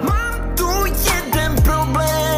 Mám 0.08 0.54
tu 0.56 0.86
jeden 0.86 1.62
problém, 1.62 2.35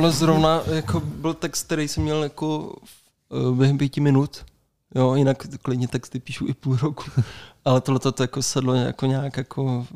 tohle 0.00 0.12
zrovna 0.12 0.62
jako 0.74 1.00
byl 1.00 1.34
text, 1.34 1.64
který 1.64 1.88
jsem 1.88 2.02
měl 2.02 2.22
jako 2.22 2.76
uh, 3.28 3.56
během 3.56 3.78
pěti 3.78 4.00
minut. 4.00 4.44
Jo, 4.94 5.14
jinak 5.14 5.46
klidně 5.62 5.88
texty 5.88 6.20
píšu 6.20 6.46
i 6.46 6.54
půl 6.54 6.76
roku. 6.76 7.04
Ale 7.64 7.80
tohle 7.80 8.00
to 8.00 8.22
jako 8.22 8.42
sedlo 8.42 8.74
jako 8.74 9.06
nějak 9.06 9.36
jako 9.36 9.86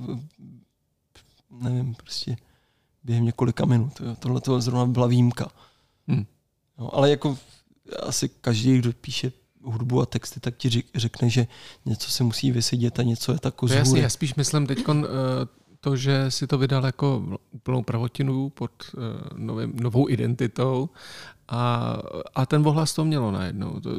nevím, 1.50 1.94
prostě 1.94 2.36
během 3.04 3.24
několika 3.24 3.64
minut. 3.64 4.00
Jo. 4.00 4.16
Tohle 4.18 4.40
to 4.40 4.60
zrovna 4.60 4.86
byla 4.86 5.06
výjimka. 5.06 5.48
Hmm. 6.08 6.26
Jo, 6.78 6.90
ale 6.92 7.10
jako 7.10 7.38
asi 8.02 8.28
každý, 8.28 8.78
kdo 8.78 8.92
píše 8.92 9.32
hudbu 9.62 10.00
a 10.00 10.06
texty, 10.06 10.40
tak 10.40 10.56
ti 10.56 10.84
řekne, 10.94 11.30
že 11.30 11.46
něco 11.86 12.10
se 12.10 12.24
musí 12.24 12.50
vysedět 12.50 12.98
a 12.98 13.02
něco 13.02 13.32
je 13.32 13.38
tak 13.38 13.54
Jasně, 13.70 14.00
já 14.00 14.10
spíš 14.10 14.34
myslím 14.34 14.66
teď 14.66 14.88
uh, 14.88 15.04
to, 15.84 15.96
že 15.96 16.30
si 16.30 16.46
to 16.46 16.58
vydal 16.58 16.86
jako 16.86 17.38
úplnou 17.50 17.82
pravotinu 17.82 18.50
pod 18.50 18.70
uh, 18.96 19.02
novým, 19.38 19.76
novou 19.76 20.08
identitou 20.08 20.88
a, 21.48 21.96
a 22.34 22.46
ten 22.46 22.66
ohlas 22.66 22.94
to 22.94 23.04
mělo 23.04 23.30
najednou. 23.30 23.80
To, 23.80 23.90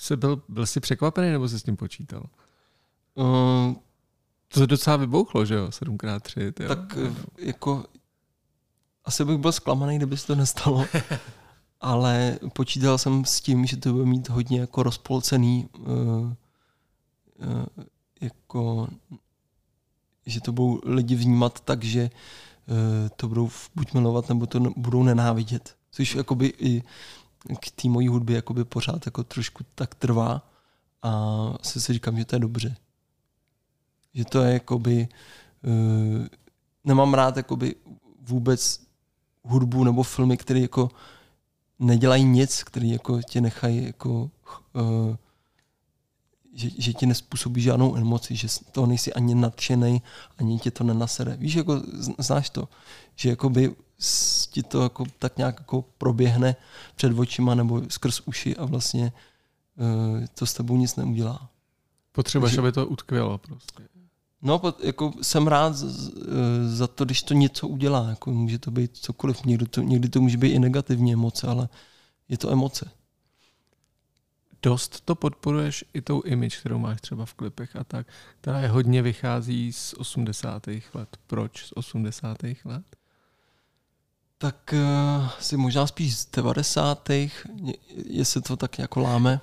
jsi 0.00 0.16
byl, 0.16 0.42
byl 0.48 0.66
jsi 0.66 0.80
překvapený 0.80 1.30
nebo 1.30 1.48
jsi 1.48 1.60
s 1.60 1.62
tím 1.62 1.76
počítal? 1.76 2.22
Uh, 3.14 3.74
to 4.48 4.60
se 4.60 4.66
docela 4.66 4.96
vybouchlo, 4.96 5.44
že 5.44 5.54
jo? 5.54 5.66
7x3. 5.68 6.52
Tyjo. 6.52 6.68
Tak 6.68 6.96
uh, 6.96 7.16
jako 7.38 7.84
asi 9.04 9.24
bych 9.24 9.38
byl 9.38 9.52
zklamaný, 9.52 9.96
kdyby 9.96 10.16
se 10.16 10.26
to 10.26 10.34
nestalo. 10.34 10.86
ale 11.80 12.38
počítal 12.52 12.98
jsem 12.98 13.24
s 13.24 13.40
tím, 13.40 13.66
že 13.66 13.76
to 13.76 13.92
bude 13.92 14.04
mít 14.04 14.28
hodně 14.28 14.60
jako 14.60 14.82
rozpolcený 14.82 15.68
uh, 15.78 15.86
uh, 15.86 16.32
jako 18.20 18.88
že 20.26 20.40
to 20.40 20.52
budou 20.52 20.80
lidi 20.84 21.14
vnímat 21.14 21.60
tak, 21.60 21.84
že 21.84 22.10
uh, 22.10 23.08
to 23.16 23.28
budou 23.28 23.50
buď 23.74 23.92
milovat, 23.94 24.28
nebo 24.28 24.46
to 24.46 24.60
budou 24.76 25.02
nenávidět. 25.02 25.76
Což 25.90 26.14
jakoby 26.14 26.52
i 26.58 26.82
k 27.60 27.70
té 27.82 27.88
mojí 27.88 28.08
hudbě 28.08 28.36
jakoby 28.36 28.64
pořád 28.64 29.06
jako 29.06 29.24
trošku 29.24 29.64
tak 29.74 29.94
trvá 29.94 30.50
a 31.02 31.52
se 31.62 31.80
si 31.80 31.92
říkám, 31.92 32.18
že 32.18 32.24
to 32.24 32.36
je 32.36 32.40
dobře. 32.40 32.76
Že 34.14 34.24
to 34.24 34.42
je 34.42 34.52
jakoby 34.52 35.08
uh, 35.62 36.26
nemám 36.84 37.14
rád 37.14 37.36
jakoby 37.36 37.74
vůbec 38.20 38.80
hudbu 39.42 39.84
nebo 39.84 40.02
filmy, 40.02 40.36
které 40.36 40.60
jako 40.60 40.88
nedělají 41.78 42.24
nic, 42.24 42.62
které 42.62 42.86
jako 42.86 43.22
tě 43.22 43.40
nechají 43.40 43.84
jako 43.84 44.30
uh, 44.72 45.16
že, 46.54 46.70
že 46.78 46.92
ti 46.92 47.06
nespůsobí 47.06 47.62
žádnou 47.62 47.96
emoci, 47.96 48.36
že 48.36 48.48
to 48.72 48.86
nejsi 48.86 49.12
ani 49.12 49.34
nadšený, 49.34 50.02
ani 50.38 50.58
tě 50.58 50.70
to 50.70 50.84
nenasere. 50.84 51.36
Víš, 51.36 51.54
jako 51.54 51.82
znáš 52.18 52.50
to, 52.50 52.68
že 53.16 53.28
jakoby 53.28 53.74
ti 54.50 54.62
to 54.62 54.82
jako 54.82 55.04
tak 55.18 55.36
nějak 55.36 55.54
jako 55.58 55.84
proběhne 55.98 56.56
před 56.96 57.18
očima 57.18 57.54
nebo 57.54 57.82
skrz 57.88 58.20
uši 58.24 58.56
a 58.56 58.64
vlastně 58.64 59.12
uh, 59.76 60.26
to 60.34 60.46
s 60.46 60.54
tebou 60.54 60.76
nic 60.76 60.96
neudělá. 60.96 61.48
Potřebuješ, 62.12 62.54
že, 62.54 62.60
aby 62.60 62.72
to 62.72 62.86
utkvělo 62.86 63.38
prostě. 63.38 63.82
No, 64.42 64.60
jako 64.82 65.12
jsem 65.22 65.46
rád 65.46 65.72
eh, 65.76 66.68
za 66.68 66.86
to, 66.86 67.04
když 67.04 67.22
to 67.22 67.34
něco 67.34 67.68
udělá. 67.68 68.08
Jako 68.08 68.30
může 68.30 68.58
to 68.58 68.70
být 68.70 68.96
cokoliv. 68.96 69.44
Někdy 69.44 69.66
to, 69.66 69.80
někdy 69.80 70.08
to 70.08 70.20
může 70.20 70.36
být 70.36 70.52
i 70.52 70.58
negativní 70.58 71.12
emoce, 71.12 71.46
ale 71.46 71.68
je 72.28 72.38
to 72.38 72.50
emoce 72.50 72.90
dost 74.64 75.00
to 75.04 75.14
podporuješ 75.14 75.84
i 75.94 76.00
tou 76.00 76.20
image, 76.20 76.56
kterou 76.60 76.78
máš 76.78 77.00
třeba 77.00 77.24
v 77.24 77.34
klipech 77.34 77.76
a 77.76 77.84
tak, 77.84 78.06
která 78.40 78.60
je 78.60 78.68
hodně 78.68 79.02
vychází 79.02 79.72
z 79.72 79.94
80. 79.98 80.66
let. 80.94 81.16
Proč 81.26 81.64
z 81.64 81.72
80. 81.74 82.38
let? 82.64 82.84
Tak 84.38 84.74
uh, 84.74 85.28
si 85.40 85.56
možná 85.56 85.86
spíš 85.86 86.16
z 86.16 86.30
90. 86.30 87.10
jestli 88.06 88.42
to 88.42 88.56
tak 88.56 88.78
jako 88.78 89.00
láme. 89.00 89.40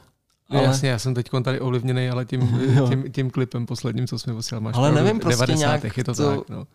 No 0.49 0.59
ale... 0.59 0.67
Jasně, 0.67 0.89
já 0.89 0.99
jsem 0.99 1.13
teď 1.13 1.29
tady 1.43 1.59
ovlivněný, 1.59 2.09
ale 2.09 2.25
tím, 2.25 2.59
tím, 2.89 3.11
tím, 3.11 3.31
klipem 3.31 3.65
posledním, 3.65 4.07
co 4.07 4.19
jsme 4.19 4.33
posílali, 4.33 4.63
máš 4.63 4.75
Ale 4.75 4.91
nevím, 4.91 5.19
prostě 5.19 5.45
90. 5.45 5.59
nějak 5.59 5.97
je 5.97 6.03
to, 6.03 6.13
to 6.13 6.37
tak, 6.37 6.49
no. 6.49 6.67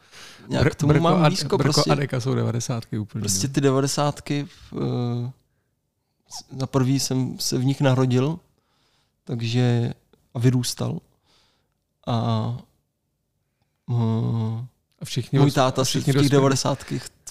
Nějak 0.49 0.75
tomu 0.75 0.93
Brko 0.93 1.03
mám 1.03 1.23
blízko. 1.23 1.59
Brko 1.59 1.73
prostě, 1.73 1.91
a 1.91 1.95
Deka 1.95 2.21
jsou 2.21 2.35
90. 2.35 2.85
úplně. 2.99 3.23
Prostě 3.23 3.49
no. 3.49 3.55
ty 3.55 3.61
90. 3.61 4.21
Uh, 4.31 4.81
na 6.53 6.67
prvý 6.67 7.01
jsem 7.01 7.39
se 7.39 7.59
v 7.59 7.65
nich 7.65 7.81
narodil, 7.81 8.39
takže 9.25 9.95
a 10.35 10.39
vyrůstal. 10.39 11.01
A, 12.07 12.57
uh, 13.87 14.61
a 15.01 15.05
všichni 15.05 15.39
můj 15.39 15.51
táta 15.51 15.85
si 15.85 16.01
v 16.01 16.05
těch 16.05 16.29
90. 16.29 16.85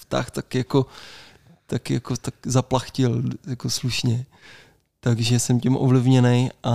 tak, 0.07 0.31
tak 0.31 0.55
jako 0.55 0.85
tak 1.65 1.89
jako 1.89 2.17
tak 2.17 2.33
zaplachtil 2.45 3.23
jako 3.47 3.69
slušně 3.69 4.25
takže 5.05 5.39
jsem 5.39 5.59
tím 5.59 5.77
ovlivněný 5.77 6.49
a 6.63 6.71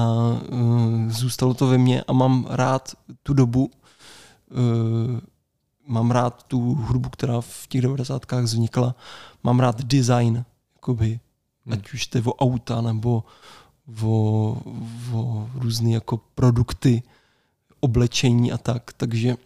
uh, 0.48 1.08
zůstalo 1.08 1.54
to 1.54 1.66
ve 1.66 1.78
mně 1.78 2.02
a 2.02 2.12
mám 2.12 2.46
rád 2.50 2.94
tu 3.22 3.34
dobu, 3.34 3.70
uh, 4.50 5.20
mám 5.86 6.10
rád 6.10 6.42
tu 6.42 6.74
hudbu, 6.74 7.08
která 7.08 7.40
v 7.40 7.66
těch 7.66 7.80
90. 7.80 8.32
vznikla, 8.32 8.94
mám 9.42 9.60
rád 9.60 9.82
design, 9.82 10.44
jakoby, 10.74 11.20
hmm. 11.66 11.72
ať 11.72 11.92
už 11.92 12.08
je 12.14 12.22
o 12.22 12.34
auta 12.34 12.80
nebo 12.80 13.24
o, 14.02 14.56
o 15.12 15.50
různé 15.54 15.90
jako 15.90 16.16
produkty, 16.34 17.02
oblečení 17.80 18.52
a 18.52 18.58
tak, 18.58 18.92
takže 18.92 19.36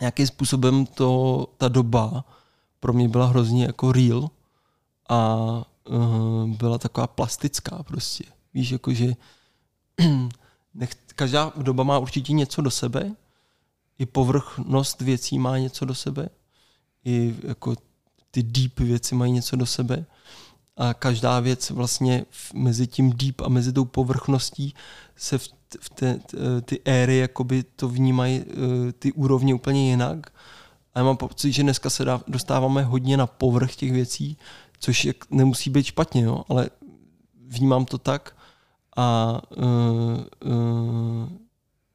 nějakým 0.00 0.26
způsobem 0.26 0.86
to, 0.86 1.46
ta 1.56 1.68
doba 1.68 2.24
pro 2.80 2.92
mě 2.92 3.08
byla 3.08 3.26
hrozně 3.26 3.64
jako 3.64 3.92
real 3.92 4.30
a 5.08 5.36
uh, 5.88 6.48
byla 6.48 6.78
taková 6.78 7.06
plastická 7.06 7.82
prostě. 7.82 8.24
Víš, 8.54 8.70
jakože 8.70 9.12
nech, 10.74 10.94
každá 11.14 11.52
doba 11.56 11.84
má 11.84 11.98
určitě 11.98 12.32
něco 12.32 12.62
do 12.62 12.70
sebe, 12.70 13.14
i 13.98 14.06
povrchnost 14.06 15.00
věcí 15.00 15.38
má 15.38 15.58
něco 15.58 15.84
do 15.84 15.94
sebe, 15.94 16.28
i 17.04 17.36
jako 17.42 17.76
ty 18.30 18.42
deep 18.42 18.78
věci 18.78 19.14
mají 19.14 19.32
něco 19.32 19.56
do 19.56 19.66
sebe 19.66 20.06
a 20.80 20.94
každá 20.94 21.40
věc 21.40 21.70
vlastně 21.70 22.24
mezi 22.54 22.86
tím 22.86 23.12
deep 23.12 23.40
a 23.40 23.48
mezi 23.48 23.72
tou 23.72 23.84
povrchností 23.84 24.74
se 25.16 25.38
v, 25.38 25.48
v 25.80 25.90
té, 25.90 26.20
ty 26.64 26.80
éry 26.84 27.18
jakoby 27.18 27.62
to 27.62 27.88
vnímají 27.88 28.44
eh, 28.48 28.92
ty 28.92 29.12
úrovně 29.12 29.54
úplně 29.54 29.90
jinak. 29.90 30.32
A 30.94 30.98
já 30.98 31.04
mám 31.04 31.16
pocit, 31.16 31.52
že 31.52 31.62
dneska 31.62 31.90
se 31.90 32.04
dá, 32.04 32.20
dostáváme 32.28 32.82
hodně 32.82 33.16
na 33.16 33.26
povrch 33.26 33.76
těch 33.76 33.92
věcí, 33.92 34.36
což 34.78 35.04
je, 35.04 35.14
nemusí 35.30 35.70
být 35.70 35.86
špatně, 35.86 36.22
jo, 36.22 36.44
ale 36.48 36.70
vnímám 37.46 37.84
to 37.84 37.98
tak. 37.98 38.36
A 38.96 39.40
uh, 39.56 39.64
uh, 40.52 41.28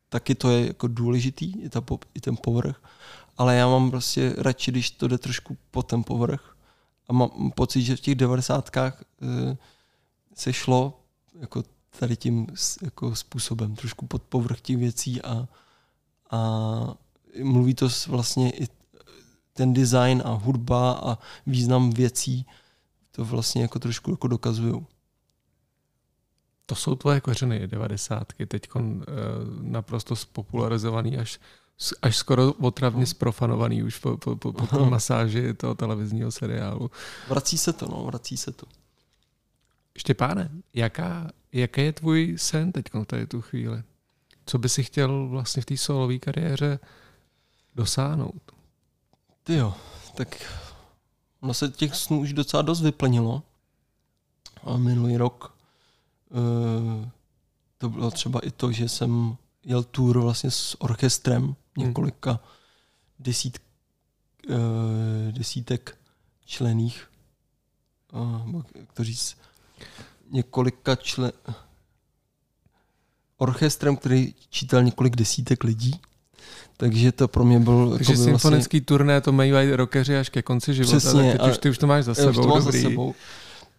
taky 0.10 0.36
to 0.36 0.50
je 0.50 0.68
jako 0.68 0.88
důležitý, 0.88 1.62
i, 1.62 1.70
ta, 1.70 1.84
i 2.14 2.22
ten 2.22 2.38
povrch, 2.38 2.82
ale 3.38 3.56
já 3.56 3.68
mám 3.68 3.92
prostě 3.92 4.36
radši, 4.38 4.72
když 4.72 4.92
to 4.92 5.08
jde 5.08 5.18
trošku 5.18 5.58
po 5.72 5.84
ten 5.84 6.04
povrch 6.04 6.55
a 7.08 7.14
mám 7.14 7.52
pocit, 7.56 7.82
že 7.82 7.96
v 7.96 8.00
těch 8.00 8.16
devadesátkách 8.16 9.04
uh, 9.22 9.56
se 10.36 10.54
šlo 10.54 11.00
jako 11.40 11.64
tady 12.00 12.18
tím 12.18 12.48
jako 12.82 13.16
způsobem, 13.16 13.76
trošku 13.76 14.08
pod 14.08 14.24
povrch 14.24 14.62
těch 14.62 14.78
věcí 14.78 15.22
a, 15.22 15.48
a 16.32 16.40
mluví 17.44 17.74
to 17.74 17.88
vlastně 18.08 18.52
i 18.52 18.68
ten 19.54 19.74
design 19.74 20.22
a 20.26 20.32
hudba 20.32 20.92
a 20.92 21.18
význam 21.46 21.92
věcí 21.92 22.46
to 23.12 23.26
vlastně 23.26 23.62
jako 23.62 23.80
trošku 23.80 24.12
jako 24.12 24.28
dokazují. 24.28 24.86
To 26.66 26.76
jsou 26.76 26.96
tvoje 26.96 27.22
kořeny 27.22 27.68
devadesátky, 27.68 28.46
teď 28.46 28.70
uh, 28.76 28.82
naprosto 29.62 30.16
spopularizovaný 30.16 31.18
až 31.18 31.40
až 32.02 32.18
skoro 32.18 32.54
otravně 32.54 33.00
no. 33.00 33.06
sprofanovaný 33.06 33.84
už 33.84 34.00
po, 34.00 34.18
po, 34.18 34.36
po, 34.36 34.54
po 34.54 34.68
té 34.68 34.78
masáži 34.78 35.54
toho 35.54 35.76
televizního 35.76 36.32
seriálu. 36.32 36.92
Vrací 37.30 37.58
se 37.58 37.74
to, 37.74 37.88
no, 37.88 38.06
vrací 38.06 38.38
se 38.38 38.52
to. 38.52 38.66
Štěpáne, 39.98 40.50
jaká, 40.74 41.32
jaký 41.52 41.82
je 41.82 41.94
tvůj 41.94 42.36
sen 42.38 42.72
teď 42.72 42.86
v 42.94 43.06
tady 43.06 43.28
tu 43.28 43.42
chvíli? 43.42 43.84
Co 44.46 44.58
by 44.58 44.70
si 44.70 44.84
chtěl 44.84 45.28
vlastně 45.28 45.62
v 45.62 45.66
té 45.66 45.78
solové 45.78 46.18
kariéře 46.18 46.80
dosáhnout? 47.76 48.52
Ty 49.44 49.56
jo, 49.56 49.74
tak 50.16 50.58
ono 51.40 51.54
se 51.54 51.70
těch 51.70 51.96
snů 51.96 52.20
už 52.20 52.34
docela 52.34 52.62
dost 52.62 52.82
vyplnilo. 52.82 53.44
A 54.64 54.78
minulý 54.78 55.18
rok 55.18 55.56
uh, 56.30 57.06
to 57.78 57.90
bylo 57.90 58.12
třeba 58.12 58.40
i 58.40 58.52
to, 58.52 58.72
že 58.72 58.90
jsem 58.90 59.38
jel 59.66 59.84
tour 59.84 60.20
vlastně 60.20 60.52
s 60.52 60.82
orchestrem 60.82 61.42
hmm. 61.42 61.56
několika 61.78 62.40
desít, 63.20 63.58
uh, 64.50 64.56
desítek 65.32 65.98
člených, 66.46 67.08
jak 68.76 68.94
to 68.94 69.04
říct, 69.04 69.38
několika 70.32 70.96
člen... 70.96 71.32
Orchestrem, 73.38 73.98
který 73.98 74.34
čítal 74.50 74.84
několik 74.84 75.16
desítek 75.16 75.64
lidí 75.64 76.00
takže 76.78 77.12
to 77.12 77.28
pro 77.28 77.46
mě 77.46 77.60
byl... 77.60 77.92
Takže 77.98 78.14
jako 78.14 78.24
symfonický 78.24 78.78
vlastně... 78.78 78.86
turné 78.86 79.22
to 79.22 79.32
mají 79.32 79.52
rockeři 79.72 80.18
až 80.18 80.30
ke 80.30 80.42
konci 80.42 80.74
života, 80.74 80.98
Přesně, 80.98 81.32
tak 81.32 81.42
teď 81.42 81.52
už, 81.52 81.58
ty 81.58 81.70
už 81.70 81.78
to 81.78 81.88
máš 81.88 82.06
za 82.06 82.16
sebou, 82.16 82.42
to 82.42 82.60
dobrý. 82.60 82.82
Za 82.82 82.90
sebou. 82.90 83.16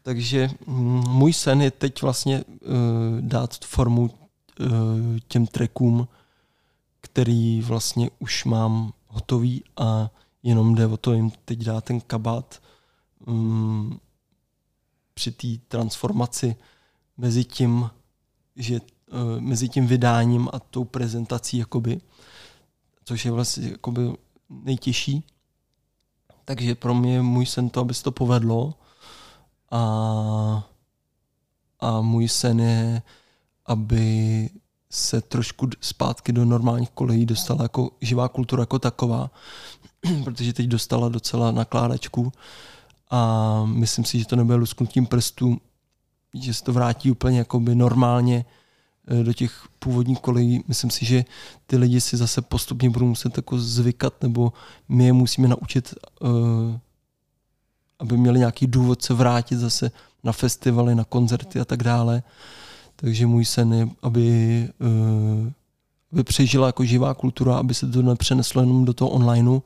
Takže 0.03 0.51
mm, 0.67 1.05
můj 1.09 1.33
sen 1.33 1.63
je 1.63 1.71
teď 1.71 2.03
vlastně 2.03 2.45
uh, 2.45 2.75
dát 3.21 3.65
formu 3.65 4.11
těm 5.29 5.47
trackům, 5.47 6.09
který 7.01 7.63
vlastně 7.63 8.11
už 8.19 8.45
mám 8.45 8.93
hotový 9.07 9.65
a 9.77 10.11
jenom 10.43 10.75
jde 10.75 10.87
o 10.87 10.97
to 10.97 11.13
jim 11.13 11.31
teď 11.45 11.59
dát 11.59 11.85
ten 11.85 12.01
kabát 12.01 12.63
um, 13.27 14.01
při 15.15 15.33
té 15.33 15.47
transformaci 15.69 16.57
mezi 17.17 17.45
tím, 17.45 17.91
že 18.57 18.81
uh, 18.81 19.41
mezi 19.41 19.69
tím 19.69 19.87
vydáním 19.87 20.49
a 20.53 20.59
tou 20.59 20.85
prezentací 20.85 21.59
jakoby 21.59 22.01
což 23.07 23.25
je 23.25 23.31
vlastně 23.31 23.69
jakoby 23.69 24.13
nejtěžší. 24.51 25.25
Takže 26.45 26.75
pro 26.75 26.95
mě 26.95 27.23
můj 27.23 27.47
sen 27.47 27.71
to, 27.71 27.81
aby 27.81 27.95
se 27.95 28.03
to 28.03 28.13
povedlo. 28.13 28.75
A, 29.71 29.81
a 31.81 32.01
můj 32.01 32.29
sen 32.29 32.61
je, 32.61 33.03
aby 33.67 34.51
se 34.91 35.21
trošku 35.21 35.69
zpátky 35.81 36.33
do 36.33 36.45
normálních 36.45 36.91
kolejí 36.91 37.27
dostala 37.27 37.63
jako 37.63 37.91
živá 38.01 38.29
kultura 38.29 38.63
jako 38.63 38.79
taková, 38.79 39.31
protože 40.25 40.53
teď 40.53 40.67
dostala 40.67 41.09
docela 41.09 41.51
nakládačku 41.51 42.33
a 43.11 43.63
myslím 43.65 44.05
si, 44.05 44.19
že 44.19 44.27
to 44.27 44.37
nebude 44.37 44.57
lusknutím 44.57 45.07
prstů, 45.07 45.59
že 46.35 46.55
se 46.55 46.65
to 46.65 46.73
vrátí 46.73 47.11
úplně 47.11 47.39
jakoby 47.39 47.75
normálně 47.75 48.45
Eh, 49.09 49.25
do 49.25 49.33
těch 49.33 49.69
původních 49.79 50.21
kolejí. 50.21 50.65
Myslím 50.69 50.91
si, 50.91 51.05
že 51.05 51.25
ty 51.67 51.77
lidi 51.77 52.01
si 52.01 52.17
zase 52.17 52.43
postupně 52.43 52.91
budou 52.91 53.07
muset 53.07 53.37
jako 53.37 53.59
zvykat, 53.59 54.23
nebo 54.23 54.53
my 54.89 55.05
je 55.05 55.13
musíme 55.13 55.49
naučit, 55.49 55.95
uh, 56.21 56.31
aby 57.99 58.17
měli 58.17 58.39
nějaký 58.39 58.67
důvod 58.67 59.03
se 59.03 59.15
vrátit 59.15 59.57
zase 59.57 59.91
na 60.25 60.33
festivaly, 60.33 60.95
na 60.95 61.05
koncerty 61.05 61.61
a 61.61 61.65
tak 61.65 61.83
dále. 61.83 62.23
Takže 62.97 63.27
můj 63.27 63.45
sen 63.45 63.73
je, 63.73 63.89
aby, 64.03 64.69
uh, 64.81 65.51
aby 66.13 66.25
přežila 66.25 66.67
jako 66.67 66.85
živá 66.85 67.15
kultura, 67.15 67.57
aby 67.57 67.75
se 67.75 67.89
to 67.89 68.03
nepřeneslo 68.03 68.63
jenom 68.63 68.85
do 68.85 68.95
toho 68.95 69.11
onlineu, 69.11 69.61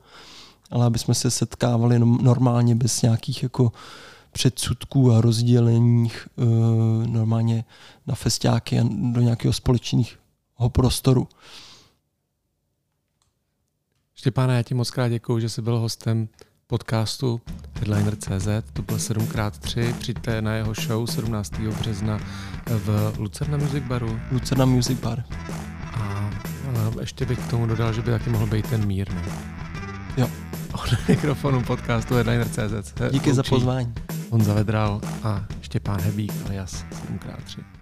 ale 0.71 0.85
aby 0.85 0.99
jsme 0.99 1.13
se 1.13 1.31
setkávali 1.31 1.99
normálně 1.99 2.75
bez 2.75 3.01
nějakých 3.01 3.43
jako 3.43 3.71
předsudků 4.31 5.11
a 5.11 5.21
rozděleních 5.21 6.27
e, 6.37 6.45
normálně 7.07 7.65
na 8.07 8.15
festiáky 8.15 8.79
a 8.79 8.83
do 9.11 9.21
nějakého 9.21 9.53
společného 9.53 10.69
prostoru. 10.69 11.27
Štěpáne, 14.15 14.55
já 14.55 14.63
ti 14.63 14.73
moc 14.73 14.91
krát 14.91 15.09
děkuju, 15.09 15.39
že 15.39 15.49
jsi 15.49 15.61
byl 15.61 15.79
hostem 15.79 16.27
podcastu 16.71 17.41
Headliner.cz. 17.75 18.47
To 18.73 18.81
byl 18.81 18.97
7x3. 18.97 19.93
Přijďte 19.93 20.41
na 20.41 20.53
jeho 20.53 20.73
show 20.73 21.09
17. 21.09 21.53
března 21.59 22.19
v 22.67 23.13
Lucerna 23.17 23.57
Music 23.57 23.83
Baru. 23.83 24.19
Lucerna 24.31 24.65
Music 24.65 24.99
Bar. 24.99 25.23
A, 25.93 25.99
a 25.99 27.01
ještě 27.01 27.25
bych 27.25 27.39
k 27.39 27.49
tomu 27.49 27.65
dodal, 27.65 27.93
že 27.93 28.01
by 28.01 28.11
taky 28.11 28.29
mohl 28.29 28.47
být 28.47 28.69
ten 28.69 28.85
mír. 28.85 29.13
Ne? 29.13 29.23
Jo. 30.17 30.29
Od 30.73 31.07
mikrofonu 31.07 31.63
podcastu 31.63 32.15
Headliner.cz. 32.15 32.93
Díky 33.11 33.33
za 33.33 33.43
pozvání. 33.43 33.93
Honza 34.29 34.53
Vedral 34.53 35.01
a 35.23 35.45
Štěpán 35.61 36.01
Hebík 36.01 36.33
alias 36.45 36.85
7x3. 37.11 37.80